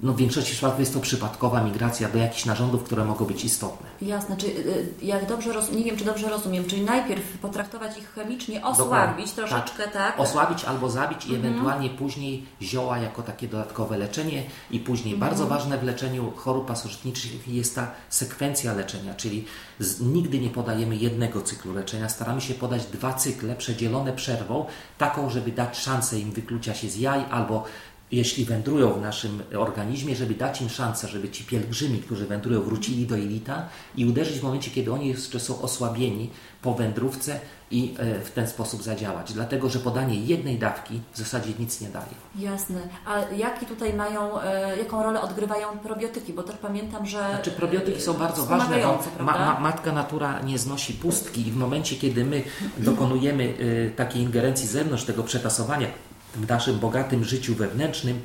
no 0.03 0.13
w 0.13 0.17
większości 0.17 0.51
przypadków 0.51 0.79
jest 0.79 0.93
to 0.93 0.99
przypadkowa 0.99 1.63
migracja 1.63 2.09
do 2.09 2.17
jakichś 2.17 2.45
narządów, 2.45 2.83
które 2.83 3.05
mogą 3.05 3.25
być 3.25 3.45
istotne. 3.45 3.87
Jasne, 4.01 4.37
czy 4.37 4.47
y, 4.47 4.85
jak 5.01 5.27
dobrze 5.27 5.53
roz... 5.53 5.71
nie 5.71 5.83
wiem, 5.83 5.97
czy 5.97 6.05
dobrze 6.05 6.29
rozumiem, 6.29 6.65
czyli 6.65 6.81
najpierw 6.81 7.37
potraktować 7.37 7.97
ich 7.97 8.13
chemicznie, 8.13 8.65
osłabić 8.65 8.77
Dokładnie. 8.77 9.27
troszeczkę, 9.35 9.83
tak. 9.83 9.93
tak? 9.93 10.19
Osłabić 10.19 10.65
albo 10.65 10.89
zabić 10.89 11.25
i 11.25 11.35
mhm. 11.35 11.45
ewentualnie 11.45 11.89
później 11.89 12.45
zioła 12.61 12.97
jako 12.97 13.23
takie 13.23 13.47
dodatkowe 13.47 13.97
leczenie 13.97 14.43
i 14.71 14.79
później 14.79 15.13
mhm. 15.13 15.29
bardzo 15.29 15.47
ważne 15.47 15.77
w 15.77 15.83
leczeniu 15.83 16.31
chorób 16.31 16.67
pasożytniczych 16.67 17.47
jest 17.47 17.75
ta 17.75 17.91
sekwencja 18.09 18.73
leczenia, 18.73 19.13
czyli 19.13 19.45
z, 19.79 20.01
nigdy 20.01 20.39
nie 20.39 20.49
podajemy 20.49 20.95
jednego 20.95 21.41
cyklu 21.41 21.73
leczenia, 21.73 22.09
staramy 22.09 22.41
się 22.41 22.53
podać 22.53 22.85
dwa 22.85 23.13
cykle 23.13 23.55
przedzielone 23.55 24.13
przerwą, 24.13 24.65
taką, 24.97 25.29
żeby 25.29 25.51
dać 25.51 25.77
szansę 25.77 26.19
im 26.19 26.31
wyklucia 26.31 26.73
się 26.73 26.89
z 26.89 26.97
jaj 26.97 27.25
albo 27.31 27.63
jeśli 28.11 28.45
wędrują 28.45 28.93
w 28.93 29.01
naszym 29.01 29.43
organizmie, 29.57 30.15
żeby 30.15 30.33
dać 30.33 30.61
im 30.61 30.69
szansę, 30.69 31.07
żeby 31.07 31.29
ci 31.29 31.43
pielgrzymi, 31.43 31.99
którzy 31.99 32.25
wędrują, 32.25 32.61
wrócili 32.61 33.07
do 33.07 33.15
jelita 33.15 33.69
i 33.95 34.05
uderzyć 34.05 34.39
w 34.39 34.43
momencie, 34.43 34.71
kiedy 34.71 34.93
oni 34.93 35.07
jeszcze 35.07 35.39
są 35.39 35.61
osłabieni 35.61 36.29
po 36.61 36.73
wędrówce 36.73 37.39
i 37.71 37.95
e, 37.99 38.19
w 38.19 38.31
ten 38.31 38.47
sposób 38.47 38.83
zadziałać. 38.83 39.33
Dlatego, 39.33 39.69
że 39.69 39.79
podanie 39.79 40.15
jednej 40.15 40.59
dawki 40.59 41.01
w 41.13 41.17
zasadzie 41.17 41.49
nic 41.59 41.81
nie 41.81 41.87
daje. 41.89 42.05
Jasne. 42.39 42.81
A 43.05 43.19
jaki 43.35 43.65
tutaj 43.65 43.93
mają, 43.93 44.41
e, 44.41 44.77
jaką 44.77 45.03
rolę 45.03 45.21
odgrywają 45.21 45.67
probiotyki? 45.79 46.33
Bo 46.33 46.43
też 46.43 46.55
pamiętam, 46.57 47.05
że... 47.05 47.29
Znaczy 47.29 47.51
probiotyki 47.51 48.01
są 48.01 48.13
bardzo 48.13 48.45
ważne, 48.45 48.77
bo 48.79 49.23
ma, 49.23 49.31
ma, 49.31 49.59
matka 49.59 49.91
natura 49.91 50.41
nie 50.41 50.57
znosi 50.57 50.93
pustki 50.93 51.47
i 51.47 51.51
w 51.51 51.55
momencie, 51.55 51.95
kiedy 51.95 52.25
my 52.25 52.43
dokonujemy 52.77 53.53
e, 53.87 53.89
takiej 53.89 54.21
ingerencji 54.21 54.67
z 54.67 54.71
zewnątrz, 54.71 55.03
tego 55.03 55.23
przetasowania, 55.23 55.87
w 56.35 56.47
naszym 56.49 56.79
bogatym 56.79 57.23
życiu 57.23 57.55
wewnętrznym, 57.55 58.21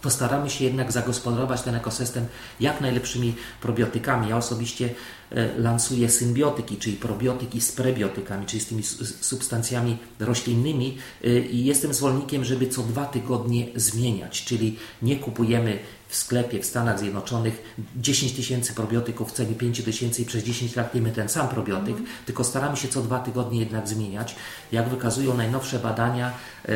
to 0.00 0.10
staramy 0.10 0.50
się 0.50 0.64
jednak 0.64 0.92
zagospodarować 0.92 1.62
ten 1.62 1.74
ekosystem 1.74 2.26
jak 2.60 2.80
najlepszymi 2.80 3.34
probiotykami. 3.60 4.28
Ja 4.28 4.36
osobiście 4.36 4.90
e, 5.30 5.58
lansuję 5.58 6.08
symbiotyki, 6.08 6.76
czyli 6.76 6.96
probiotyki 6.96 7.60
z 7.60 7.72
prebiotykami, 7.72 8.46
czyli 8.46 8.60
z 8.60 8.66
tymi 8.66 8.82
substancjami 9.20 9.96
roślinnymi 10.20 10.98
e, 11.24 11.38
i 11.38 11.64
jestem 11.64 11.94
zwolennikiem, 11.94 12.44
żeby 12.44 12.66
co 12.66 12.82
dwa 12.82 13.04
tygodnie 13.04 13.66
zmieniać, 13.74 14.44
czyli 14.44 14.76
nie 15.02 15.16
kupujemy 15.16 15.78
w 16.08 16.16
sklepie 16.16 16.60
w 16.60 16.66
Stanach 16.66 16.98
Zjednoczonych 16.98 17.76
10 17.96 18.32
tysięcy 18.32 18.74
probiotyków 18.74 19.30
w 19.30 19.32
cenie 19.32 19.54
5 19.54 19.84
tysięcy 19.84 20.22
i 20.22 20.24
przez 20.24 20.44
10 20.44 20.76
lat 20.76 20.94
jemy 20.94 21.12
ten 21.12 21.28
sam 21.28 21.48
probiotyk, 21.48 21.96
mm. 21.96 22.06
tylko 22.26 22.44
staramy 22.44 22.76
się 22.76 22.88
co 22.88 23.02
dwa 23.02 23.18
tygodnie 23.18 23.60
jednak 23.60 23.88
zmieniać. 23.88 24.36
Jak 24.72 24.88
wykazują 24.88 25.36
najnowsze 25.36 25.78
badania, 25.78 26.32
yy, 26.68 26.74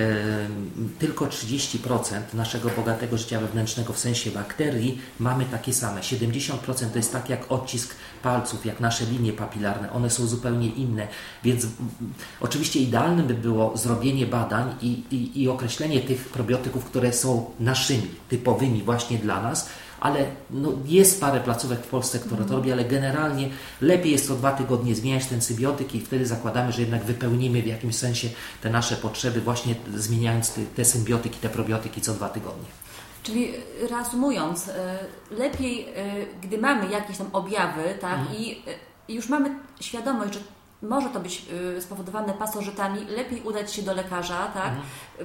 tylko 0.99 1.27
30% 1.27 2.21
naszego 2.35 2.69
bogatego 2.69 3.19
życia 3.19 3.41
wewnętrznego 3.41 3.93
w 3.93 3.99
sensie 3.99 4.31
bakterii 4.31 5.01
mamy 5.19 5.45
takie 5.45 5.73
same. 5.73 6.01
70% 6.01 6.91
to 6.93 6.99
jest 6.99 7.13
tak 7.13 7.31
jak 7.31 7.53
odcisk 7.53 7.95
palców, 8.23 8.67
jak 8.67 8.81
nasze 8.81 9.05
linie 9.05 9.33
papilarne, 9.33 9.93
one 9.93 10.11
są 10.11 10.27
zupełnie 10.27 10.69
inne, 10.69 11.09
więc 11.45 11.67
oczywiście 12.41 12.81
idealnym 12.81 13.27
by 13.27 13.35
było 13.35 13.77
zrobienie 13.77 14.27
badań 14.27 14.75
i, 14.83 15.03
i, 15.11 15.43
i 15.43 15.49
określenie 15.49 16.01
tych 16.01 16.29
probiotyków, 16.29 16.85
które 16.85 17.13
są 17.13 17.51
naszymi, 17.61 18.09
typowymi 18.29 18.83
właśnie 18.83 19.19
dla 19.19 19.43
nas, 19.43 19.69
ale 20.03 20.27
no, 20.51 20.73
jest 20.87 21.21
parę 21.21 21.41
placówek 21.41 21.81
w 21.81 21.87
Polsce, 21.87 22.19
które 22.19 22.45
to 22.45 22.57
robi, 22.57 22.73
ale 22.73 22.85
generalnie 22.85 23.49
lepiej 23.81 24.13
jest 24.13 24.29
co 24.29 24.35
dwa 24.35 24.53
tygodnie 24.53 24.95
zmieniać 24.95 25.27
ten 25.27 25.41
sybiotyk 25.41 25.95
i 25.95 26.01
wtedy 26.01 26.27
zakładamy, 26.27 26.73
że 26.73 26.81
jednak 26.81 27.05
wypełnimy 27.05 27.63
w 27.63 27.67
jakimś 27.67 27.97
sensie 27.97 28.29
te 28.63 28.71
nasze 28.71 28.97
potrzeby 28.97 29.41
właśnie 29.41 29.75
zmieniając 29.97 30.55
te, 30.55 30.61
te 30.77 30.85
symbiotyki, 30.85 31.39
te 31.39 31.49
probiotyki 31.49 32.01
co 32.01 32.15
dwa 32.15 32.29
tygodnie. 32.29 32.82
Czyli 33.23 33.53
reasumując, 33.91 34.69
e, 34.69 34.99
lepiej, 35.31 35.89
e, 35.89 35.93
gdy 36.43 36.59
mamy 36.59 36.91
jakieś 36.91 37.19
tam 37.19 37.27
objawy, 37.33 37.83
tak, 38.01 38.19
mhm. 38.19 38.39
i 38.39 38.63
e, 39.09 39.13
już 39.13 39.29
mamy 39.29 39.51
świadomość, 39.81 40.35
że 40.35 40.41
może 40.83 41.09
to 41.09 41.21
być 41.21 41.43
spowodowane 41.81 42.33
pasożytami, 42.33 43.05
lepiej 43.17 43.43
udać 43.43 43.73
się 43.73 43.83
do 43.83 43.95
lekarza, 43.95 44.47
tak, 44.55 44.73
mhm. 44.73 44.83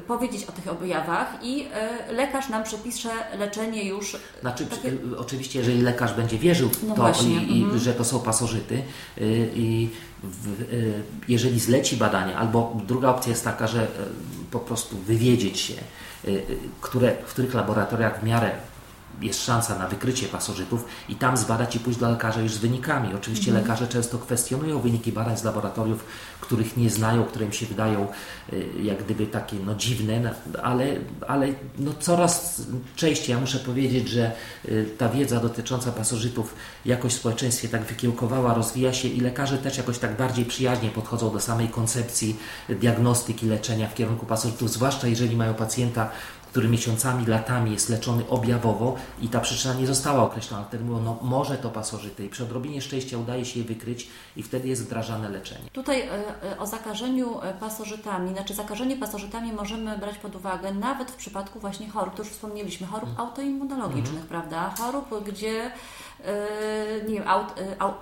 powiedzieć 0.08 0.46
o 0.46 0.52
tych 0.52 0.68
objawach 0.68 1.34
i 1.42 1.68
lekarz 2.12 2.50
nam 2.50 2.64
przepisze 2.64 3.10
leczenie 3.38 3.84
już. 3.84 4.18
Znaczy, 4.42 4.66
takie... 4.66 4.98
oczywiście, 5.18 5.60
jeżeli 5.60 5.82
lekarz 5.82 6.14
będzie 6.14 6.38
wierzył 6.38 6.70
w 6.70 6.84
no 6.84 6.96
to, 6.96 7.12
i, 7.50 7.62
mhm. 7.64 7.80
że 7.80 7.94
to 7.94 8.06
są 8.06 8.20
pasożyty, 8.20 8.84
i 9.56 9.90
w, 10.24 10.66
jeżeli 11.28 11.60
zleci 11.60 11.98
badania, 11.98 12.38
albo 12.38 12.78
druga 12.88 13.10
opcja 13.10 13.30
jest 13.30 13.44
taka, 13.44 13.68
że 13.68 13.88
po 14.52 14.60
prostu 14.60 14.98
wywiedzieć 14.98 15.60
się, 15.60 15.74
które, 16.82 17.16
w 17.26 17.34
których 17.34 17.54
laboratoriach 17.54 18.20
w 18.20 18.24
miarę 18.24 18.52
jest 19.22 19.46
szansa 19.46 19.80
na 19.80 19.88
wykrycie 19.88 20.28
pasożytów 20.28 20.86
i 21.10 21.16
tam 21.16 21.38
zbadać 21.38 21.76
i 21.76 21.80
pójść 21.80 22.00
do 22.00 22.10
lekarza 22.10 22.42
już 22.42 22.52
z 22.52 22.58
wynikami. 22.58 23.16
Oczywiście 23.16 23.52
mhm. 23.52 23.66
lekarze 23.66 23.88
często 23.88 24.18
kwestionują 24.18 24.80
wyniki 24.80 25.12
badań 25.12 25.38
z 25.38 25.44
laboratoriów, 25.44 26.06
których 26.42 26.78
nie 26.78 26.90
znają, 26.90 27.24
które 27.24 27.46
im 27.46 27.52
się 27.52 27.66
wydają 27.66 28.08
y, 28.54 28.66
jak 28.84 29.04
gdyby 29.04 29.28
takie 29.28 29.56
no, 29.66 29.76
dziwne, 29.76 30.34
ale, 30.64 30.86
ale 31.28 31.48
no, 31.78 31.92
coraz 32.00 32.62
częściej 32.96 33.34
ja 33.36 33.40
muszę 33.40 33.60
powiedzieć, 33.60 34.10
że 34.10 34.32
ta 34.98 35.10
wiedza 35.10 35.40
dotycząca 35.40 35.92
pasożytów 35.92 36.56
jakoś 36.86 37.14
w 37.14 37.18
społeczeństwie 37.18 37.68
tak 37.68 37.84
wykiełkowała, 37.84 38.54
rozwija 38.54 38.94
się 38.94 39.08
i 39.08 39.20
lekarze 39.20 39.58
też 39.58 39.78
jakoś 39.78 39.98
tak 39.98 40.18
bardziej 40.18 40.46
przyjaźnie 40.46 40.90
podchodzą 40.90 41.32
do 41.32 41.40
samej 41.40 41.70
koncepcji 41.70 42.36
diagnostyki, 42.70 43.46
leczenia 43.46 43.88
w 43.88 43.96
kierunku 43.96 44.26
pasożytów, 44.26 44.72
zwłaszcza 44.72 45.08
jeżeli 45.08 45.36
mają 45.36 45.54
pacjenta 45.54 46.10
który 46.50 46.70
miesiącami, 46.70 47.26
latami 47.26 47.72
jest 47.72 47.90
leczony 47.90 48.30
objawowo 48.30 48.96
i 49.22 49.28
ta 49.28 49.40
przyczyna 49.40 49.74
nie 49.74 49.88
została 49.88 50.24
określona. 50.24 50.64
Wtedy 50.64 50.84
mówią, 50.84 51.02
no 51.02 51.20
może 51.22 51.58
to 51.58 51.70
pasożyty 51.70 52.26
i 52.26 52.30
przy 52.30 52.44
odrobinie 52.44 52.82
szczęścia 52.82 53.18
udaje 53.18 53.46
się 53.46 53.60
je 53.60 53.66
wykryć 53.66 54.10
i 54.36 54.44
wtedy 54.44 54.68
jest 54.68 54.86
wdrażane 54.86 55.30
leczenie. 55.30 55.70
Tutaj 55.74 56.02
e, 56.02 56.12
e, 56.52 56.60
o 56.60 56.66
zakażeniu 56.68 57.42
e, 57.42 57.54
pasożytami, 57.54 58.34
znaczy 58.34 58.54
zakażenie 58.54 58.98
pasożytami 58.98 59.54
możemy 59.54 59.98
brać 59.98 60.18
pod 60.18 60.36
uwagę 60.36 60.74
nawet 60.74 61.12
w 61.12 61.16
przypadku 61.16 61.60
właśnie 61.60 61.90
chorób, 61.90 62.16
to 62.16 62.24
już 62.24 62.32
wspomnieliśmy, 62.32 62.88
chorób 62.88 63.10
hmm. 63.10 63.28
autoimmunologicznych, 63.28 64.08
hmm. 64.08 64.28
prawda? 64.28 64.74
Chorób, 64.78 65.24
gdzie 65.26 65.72
nie 67.08 67.14
wiem, 67.14 67.28
aut, 67.28 67.48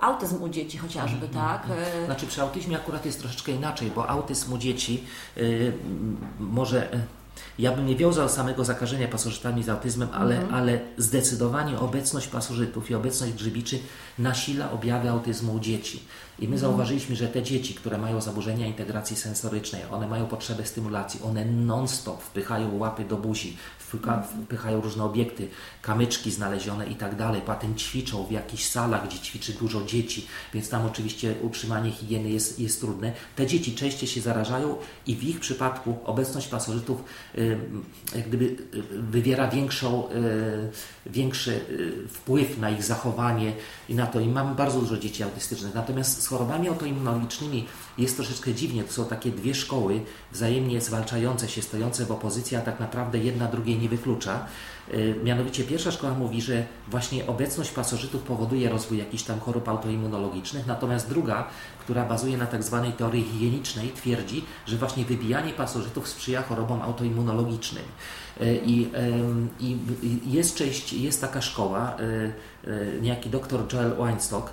autyzm 0.00 0.42
u 0.42 0.48
dzieci 0.48 0.78
chociażby, 0.78 1.28
hmm. 1.28 1.34
tak? 1.34 1.66
Znaczy 2.06 2.26
przy 2.26 2.42
autyzmie 2.42 2.76
akurat 2.76 3.06
jest 3.06 3.20
troszeczkę 3.20 3.52
inaczej, 3.52 3.90
bo 3.90 4.10
autyzm 4.10 4.52
u 4.52 4.58
dzieci 4.58 5.04
yy, 5.36 5.72
może 6.40 6.88
ja 7.58 7.72
bym 7.72 7.86
nie 7.86 7.96
wiązał 7.96 8.28
samego 8.28 8.64
zakażenia 8.64 9.08
pasożytami 9.08 9.62
z 9.62 9.68
autyzmem, 9.68 10.08
ale, 10.12 10.34
mhm. 10.34 10.54
ale 10.54 10.80
zdecydowanie 10.98 11.78
obecność 11.78 12.28
pasożytów 12.28 12.90
i 12.90 12.94
obecność 12.94 13.32
grzybiczy 13.32 13.78
nasila 14.18 14.70
objawy 14.70 15.10
autyzmu 15.10 15.54
u 15.54 15.60
dzieci. 15.60 16.02
I 16.38 16.48
my 16.48 16.58
zauważyliśmy, 16.58 17.16
że 17.16 17.28
te 17.28 17.42
dzieci, 17.42 17.74
które 17.74 17.98
mają 17.98 18.20
zaburzenia 18.20 18.66
integracji 18.66 19.16
sensorycznej, 19.16 19.82
one 19.90 20.08
mają 20.08 20.26
potrzebę 20.26 20.66
stymulacji, 20.66 21.20
one 21.22 21.44
non-stop 21.44 22.22
wpychają 22.22 22.78
łapy 22.78 23.04
do 23.04 23.16
buzi, 23.16 23.56
wpychają 24.44 24.80
różne 24.80 25.04
obiekty, 25.04 25.48
kamyczki 25.82 26.30
znalezione 26.30 26.86
i 26.86 26.94
tak 26.94 27.16
dalej. 27.16 27.42
Potem 27.46 27.74
ćwiczą 27.74 28.26
w 28.26 28.30
jakichś 28.30 28.64
salach, 28.64 29.08
gdzie 29.08 29.18
ćwiczy 29.18 29.52
dużo 29.52 29.84
dzieci, 29.84 30.26
więc 30.54 30.68
tam 30.68 30.86
oczywiście 30.86 31.34
utrzymanie 31.42 31.90
higieny 31.90 32.30
jest, 32.30 32.60
jest 32.60 32.80
trudne. 32.80 33.12
Te 33.36 33.46
dzieci 33.46 33.74
częściej 33.74 34.08
się 34.08 34.20
zarażają 34.20 34.76
i 35.06 35.16
w 35.16 35.24
ich 35.24 35.40
przypadku 35.40 35.96
obecność 36.04 36.48
pasożytów 36.48 37.04
jak 38.16 38.28
gdyby 38.28 38.56
wywiera 38.90 39.48
większą, 39.48 40.08
większy 41.06 41.60
wpływ 42.08 42.58
na 42.58 42.70
ich 42.70 42.84
zachowanie 42.84 43.52
i 43.88 43.94
na 43.94 44.06
to. 44.06 44.20
I 44.20 44.28
mamy 44.28 44.54
bardzo 44.54 44.80
dużo 44.80 44.96
dzieci 44.96 45.22
autystycznych. 45.22 45.74
Natomiast 45.74 46.25
z 46.26 46.28
chorobami 46.28 46.68
autoimmunologicznymi 46.68 47.66
jest 47.98 48.16
troszeczkę 48.16 48.54
dziwnie. 48.54 48.84
To 48.84 48.92
są 48.92 49.04
takie 49.04 49.30
dwie 49.30 49.54
szkoły 49.54 50.00
wzajemnie 50.32 50.80
zwalczające 50.80 51.48
się, 51.48 51.62
stojące 51.62 52.06
w 52.06 52.12
opozycji, 52.12 52.56
a 52.56 52.60
tak 52.60 52.80
naprawdę 52.80 53.18
jedna 53.18 53.46
drugiej 53.46 53.78
nie 53.78 53.88
wyklucza. 53.88 54.46
Y, 54.94 55.14
mianowicie 55.24 55.64
pierwsza 55.64 55.90
szkoła 55.90 56.14
mówi, 56.14 56.42
że 56.42 56.66
właśnie 56.88 57.26
obecność 57.26 57.70
pasożytów 57.70 58.22
powoduje 58.22 58.68
rozwój 58.68 58.98
jakichś 58.98 59.22
tam 59.22 59.40
chorób 59.40 59.68
autoimmunologicznych, 59.68 60.66
natomiast 60.66 61.08
druga, 61.08 61.48
która 61.80 62.04
bazuje 62.04 62.36
na 62.36 62.46
tak 62.46 62.62
zwanej 62.62 62.92
teorii 62.92 63.24
higienicznej, 63.24 63.88
twierdzi, 63.88 64.44
że 64.66 64.76
właśnie 64.76 65.04
wybijanie 65.04 65.52
pasożytów 65.52 66.08
sprzyja 66.08 66.42
chorobom 66.42 66.82
autoimmunologicznym. 66.82 67.84
Y, 68.40 68.60
I, 68.64 68.88
i 69.60 69.78
jest, 70.32 70.56
część, 70.56 70.92
jest 70.92 71.20
taka 71.20 71.40
szkoła, 71.40 71.96
y, 72.00 72.32
niejaki 73.02 73.30
dr 73.30 73.60
Joel 73.72 73.96
Weinstock, 73.96 74.52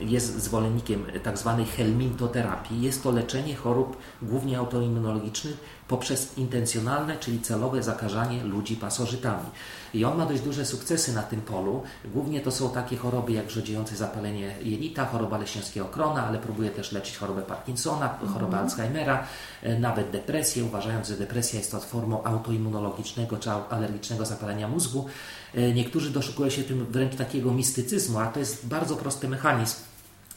jest 0.00 0.40
zwolennikiem 0.40 1.04
tak 1.22 1.38
zwanej 1.38 1.66
helmintoterapii. 1.66 2.82
Jest 2.82 3.02
to 3.02 3.10
leczenie 3.10 3.54
chorób 3.54 3.96
głównie 4.22 4.58
autoimmunologicznych 4.58 5.75
poprzez 5.88 6.38
intencjonalne, 6.38 7.16
czyli 7.16 7.40
celowe 7.40 7.82
zakażanie 7.82 8.44
ludzi 8.44 8.76
pasożytami. 8.76 9.46
I 9.94 10.04
on 10.04 10.18
ma 10.18 10.26
dość 10.26 10.42
duże 10.42 10.64
sukcesy 10.64 11.12
na 11.12 11.22
tym 11.22 11.40
polu. 11.40 11.82
Głównie 12.04 12.40
to 12.40 12.50
są 12.50 12.70
takie 12.70 12.96
choroby 12.96 13.32
jak 13.32 13.50
rzodziejące 13.50 13.96
zapalenie 13.96 14.54
jelita, 14.62 15.06
choroba 15.06 15.38
leśniowskiego 15.38 15.86
krona, 15.86 16.26
ale 16.26 16.38
próbuje 16.38 16.70
też 16.70 16.92
leczyć 16.92 17.16
chorobę 17.16 17.42
Parkinsona, 17.42 18.18
chorobę 18.32 18.56
mm. 18.56 18.64
Alzheimera, 18.64 19.26
e, 19.62 19.78
nawet 19.78 20.10
depresję, 20.10 20.64
uważając, 20.64 21.08
że 21.08 21.16
depresja 21.16 21.58
jest 21.58 21.70
to 21.70 21.80
formą 21.80 22.24
autoimmunologicznego 22.24 23.36
czy 23.36 23.50
alergicznego 23.50 24.24
zapalenia 24.24 24.68
mózgu. 24.68 25.06
E, 25.54 25.72
niektórzy 25.72 26.10
doszukują 26.10 26.50
się 26.50 26.62
tym 26.62 26.86
wręcz 26.86 27.16
takiego 27.16 27.52
mistycyzmu, 27.52 28.18
a 28.18 28.26
to 28.26 28.40
jest 28.40 28.66
bardzo 28.66 28.96
prosty 28.96 29.28
mechanizm. 29.28 29.76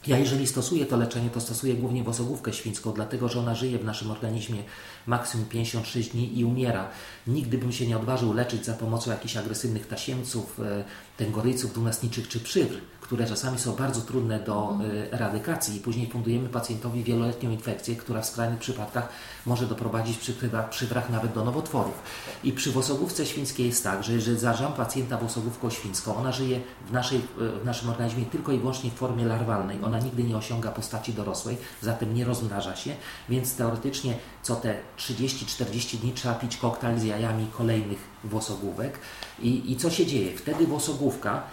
Ja 0.08 0.18
jeżeli 0.18 0.48
stosuję 0.48 0.86
to 0.86 0.98
leczenie, 0.98 1.30
to 1.30 1.42
stosuję 1.42 1.74
głównie 1.74 2.04
wosogłówkę 2.04 2.54
świńską, 2.54 2.92
dlatego 2.92 3.30
że 3.30 3.40
ona 3.40 3.56
żyje 3.56 3.80
w 3.80 3.86
naszym 3.86 4.12
organizmie 4.12 4.64
maksimum 5.08 5.46
56 5.46 6.10
dni 6.10 6.40
i 6.40 6.46
umiera. 6.46 6.90
Nigdy 7.28 7.58
bym 7.58 7.72
się 7.72 7.88
nie 7.88 7.98
odważył 7.98 8.34
leczyć 8.34 8.66
za 8.66 8.74
pomocą 8.74 9.12
jakichś 9.12 9.38
agresywnych 9.38 9.88
tasiemców, 9.88 10.60
e, 10.60 10.84
tęgoryjców, 11.20 11.74
dwunastniczych 11.74 12.28
czy 12.28 12.40
przywr, 12.40 12.76
które 13.02 13.26
czasami 13.26 13.60
są 13.60 13.76
bardzo 13.76 14.02
trudne 14.02 14.40
do 14.40 14.70
mhm. 14.72 14.92
e, 14.92 15.14
eradykacji 15.14 15.78
i 15.78 15.80
później 15.80 16.10
fundujemy 16.10 16.50
pacjentowi 16.50 17.04
wieloletnią 17.04 17.52
infekcję, 17.52 17.96
która 17.96 18.22
w 18.22 18.26
skrajnych 18.26 18.60
przypadkach 18.60 19.10
może 19.46 19.68
doprowadzić 19.68 20.18
przy 20.18 20.34
przywrach 20.70 21.10
nawet 21.10 21.34
do 21.34 21.46
nowotworów. 21.46 22.04
I 22.44 22.52
przy 22.54 22.72
wosogłówce 22.72 23.26
świńskiej 23.26 23.66
jest 23.66 23.84
tak, 23.84 24.04
że 24.04 24.14
jeżeli 24.14 24.40
zażam 24.40 24.74
pacjenta 24.74 25.18
wosogłówką 25.18 25.70
świńską, 25.70 26.16
ona 26.16 26.32
żyje 26.32 26.62
w, 26.88 26.92
naszej, 26.92 27.18
e, 27.18 27.60
w 27.62 27.66
naszym 27.66 27.90
organizmie 27.90 28.26
tylko 28.26 28.52
i 28.52 28.60
wyłącznie 28.60 28.92
w 28.92 28.94
formie 28.94 29.26
larwalnej. 29.26 29.80
Ona 29.84 30.00
nigdy 30.00 30.24
nie 30.24 30.38
osiąga 30.38 30.72
postaci 30.72 31.14
dorosłej, 31.14 31.58
zatem 31.82 32.14
nie 32.14 32.26
rozmnaża 32.26 32.76
się, 32.76 32.96
więc 33.30 33.56
teoretycznie 33.56 34.18
co 34.50 34.56
te 34.56 34.76
30-40 34.98 35.98
dni 35.98 36.14
trzeba 36.14 36.36
pić 36.36 36.58
koktajl 36.58 37.00
z 37.00 37.04
jajami 37.04 37.48
kolejnych 37.58 38.00
włosogłówek. 38.24 39.00
I, 39.40 39.72
I 39.72 39.76
co 39.78 39.90
się 39.90 40.06
dzieje? 40.06 40.38
Wtedy 40.38 40.68
włosogłówka 40.68 41.44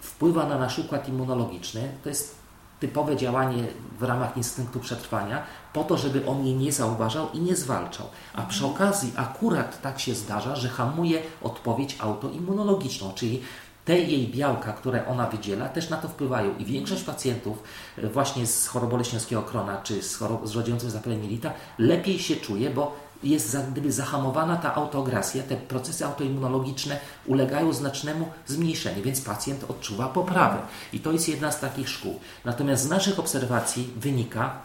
wpływa 0.00 0.46
na 0.46 0.58
nasz 0.58 0.78
układ 0.78 1.08
immunologiczny. 1.08 1.92
To 2.02 2.08
jest 2.08 2.34
typowe 2.80 3.16
działanie 3.16 3.64
w 3.98 4.02
ramach 4.02 4.36
instynktu 4.36 4.80
przetrwania, 4.80 5.42
po 5.72 5.84
to, 5.84 5.96
żeby 5.96 6.26
on 6.26 6.46
jej 6.46 6.54
nie 6.54 6.72
zauważał 6.72 7.30
i 7.32 7.40
nie 7.40 7.56
zwalczał. 7.56 8.06
A 8.34 8.42
przy 8.42 8.66
okazji 8.66 9.12
akurat 9.16 9.82
tak 9.82 10.00
się 10.00 10.14
zdarza, 10.14 10.56
że 10.56 10.68
hamuje 10.68 11.22
odpowiedź 11.42 11.96
autoimmunologiczną, 12.00 13.12
czyli 13.14 13.42
te 13.86 13.98
jej 13.98 14.28
białka, 14.28 14.72
które 14.72 15.06
ona 15.06 15.26
wydziela, 15.26 15.68
też 15.68 15.90
na 15.90 15.96
to 15.96 16.08
wpływają. 16.08 16.58
I 16.58 16.64
większość 16.64 17.02
pacjentów 17.02 17.62
e, 17.98 18.08
właśnie 18.08 18.46
z 18.46 18.66
chorobą 18.66 18.96
leśniowskiego 18.96 19.42
krona 19.42 19.80
czy 19.82 20.02
z, 20.02 20.16
chorob, 20.16 20.48
z 20.48 20.54
rodzającym 20.54 20.90
zapaleniem 20.90 21.40
lepiej 21.78 22.18
się 22.18 22.36
czuje, 22.36 22.70
bo 22.70 22.96
jest 23.22 23.50
za, 23.50 23.62
gdyby 23.62 23.92
zahamowana 23.92 24.56
ta 24.56 24.74
autoagresja, 24.74 25.42
te 25.42 25.56
procesy 25.56 26.06
autoimmunologiczne 26.06 27.00
ulegają 27.26 27.72
znacznemu 27.72 28.28
zmniejszeniu, 28.46 29.02
więc 29.02 29.20
pacjent 29.20 29.64
odczuwa 29.70 30.08
poprawę. 30.08 30.58
I 30.92 31.00
to 31.00 31.12
jest 31.12 31.28
jedna 31.28 31.52
z 31.52 31.60
takich 31.60 31.88
szkół. 31.88 32.20
Natomiast 32.44 32.82
z 32.82 32.88
naszych 32.88 33.18
obserwacji 33.18 33.90
wynika, 33.96 34.58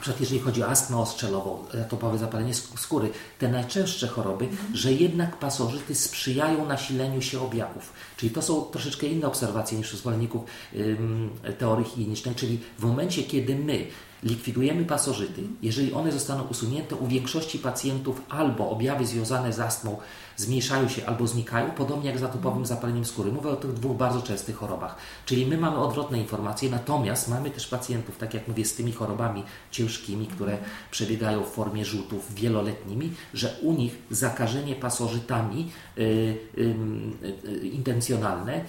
przykład 0.00 0.20
jeżeli 0.20 0.40
chodzi 0.40 0.62
o 0.62 0.68
astmę 0.68 0.98
ostrzelową, 0.98 1.64
atopowe 1.86 2.18
zapalenie 2.18 2.54
skóry, 2.54 3.10
te 3.38 3.48
najczęstsze 3.48 4.08
choroby, 4.08 4.44
mhm. 4.44 4.76
że 4.76 4.92
jednak 4.92 5.36
pasożyty 5.36 5.94
sprzyjają 5.94 6.66
nasileniu 6.66 7.22
się 7.22 7.40
objawów. 7.40 7.92
Czyli 8.16 8.32
to 8.32 8.42
są 8.42 8.62
troszeczkę 8.62 9.06
inne 9.06 9.26
obserwacje 9.26 9.78
niż 9.78 9.94
u 9.94 9.96
zwolenników 9.96 10.42
ym, 10.76 11.30
teorii 11.58 11.84
higienicznej, 11.84 12.34
czyli 12.34 12.60
w 12.78 12.84
momencie, 12.84 13.22
kiedy 13.22 13.56
my 13.56 13.86
likwidujemy 14.24 14.84
pasożyty, 14.84 15.42
jeżeli 15.62 15.92
one 15.92 16.12
zostaną 16.12 16.42
usunięte 16.42 16.96
u 16.96 17.06
większości 17.06 17.58
pacjentów 17.58 18.22
albo 18.28 18.70
objawy 18.70 19.06
związane 19.06 19.52
z 19.52 19.60
astmą 19.60 19.96
zmniejszają 20.36 20.88
się 20.88 21.06
albo 21.06 21.26
znikają, 21.26 21.70
podobnie 21.70 22.10
jak 22.10 22.18
z 22.18 22.22
atopowym 22.22 22.66
zapaleniem 22.66 23.04
skóry. 23.04 23.32
Mówię 23.32 23.50
o 23.50 23.56
tych 23.56 23.72
dwóch 23.72 23.96
bardzo 23.96 24.22
częstych 24.22 24.56
chorobach. 24.56 24.96
Czyli 25.26 25.46
my 25.46 25.58
mamy 25.58 25.78
odwrotne 25.78 26.18
informacje, 26.18 26.70
natomiast 26.70 27.28
mamy 27.28 27.50
też 27.50 27.66
pacjentów, 27.66 28.16
tak 28.18 28.34
jak 28.34 28.48
mówię, 28.48 28.64
z 28.64 28.74
tymi 28.74 28.92
chorobami 28.92 29.42
ciężkimi, 29.70 30.26
które 30.26 30.58
przebiegają 30.90 31.44
w 31.44 31.48
formie 31.48 31.84
rzutów 31.84 32.34
wieloletnimi, 32.34 33.12
że 33.34 33.56
u 33.62 33.72
nich 33.72 33.98
zakażenie 34.10 34.74
pasożytami 34.74 35.70
y, 35.98 36.02
y, 36.58 36.74
y, 37.48 37.68
intencjonalne 37.68 38.64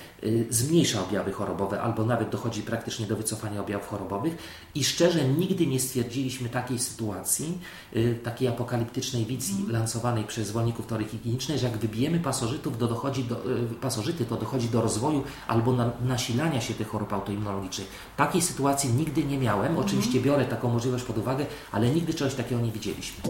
zmniejsza 0.49 1.03
objawy 1.03 1.31
chorobowe, 1.31 1.81
albo 1.81 2.05
nawet 2.05 2.29
dochodzi 2.29 2.61
praktycznie 2.61 3.05
do 3.05 3.15
wycofania 3.15 3.61
objawów 3.61 3.87
chorobowych. 3.87 4.37
I 4.75 4.83
szczerze, 4.83 5.27
nigdy 5.49 5.67
nie 5.67 5.79
stwierdziliśmy 5.79 6.49
takiej 6.49 6.79
sytuacji, 6.79 7.57
y, 7.95 8.19
takiej 8.23 8.47
apokaliptycznej 8.47 9.25
wizji 9.25 9.55
mm. 9.59 9.71
lansowanej 9.71 10.23
przez 10.23 10.47
zwolenników 10.47 10.85
teorii 10.85 11.07
higienicznej, 11.07 11.59
że 11.59 11.67
jak 11.67 11.77
wybijemy 11.77 12.19
pasożytów, 12.19 12.77
to 12.77 12.87
dochodzi 12.87 13.23
do, 13.23 13.35
y, 13.35 13.75
pasożyty, 13.81 14.25
to 14.25 14.35
dochodzi 14.35 14.69
do 14.69 14.81
rozwoju 14.81 15.23
albo 15.47 15.73
na, 15.73 15.91
nasilania 16.05 16.61
się 16.61 16.73
tych 16.73 16.87
chorób 16.87 17.13
autoimmunologicznych. 17.13 17.87
Takiej 18.17 18.41
sytuacji 18.41 18.93
nigdy 18.93 19.23
nie 19.23 19.37
miałem. 19.37 19.67
Mhm. 19.67 19.85
Oczywiście 19.85 20.19
biorę 20.19 20.45
taką 20.45 20.69
możliwość 20.69 21.03
pod 21.03 21.17
uwagę, 21.17 21.45
ale 21.71 21.89
nigdy 21.89 22.13
czegoś 22.13 22.35
takiego 22.35 22.61
nie 22.61 22.71
widzieliśmy. 22.71 23.23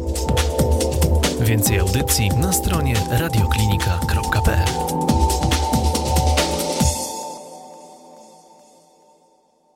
Więcej 1.42 1.80
audycji 1.80 2.30
na 2.30 2.54
stronie 2.54 2.96
radioklinika.pl 3.12 5.35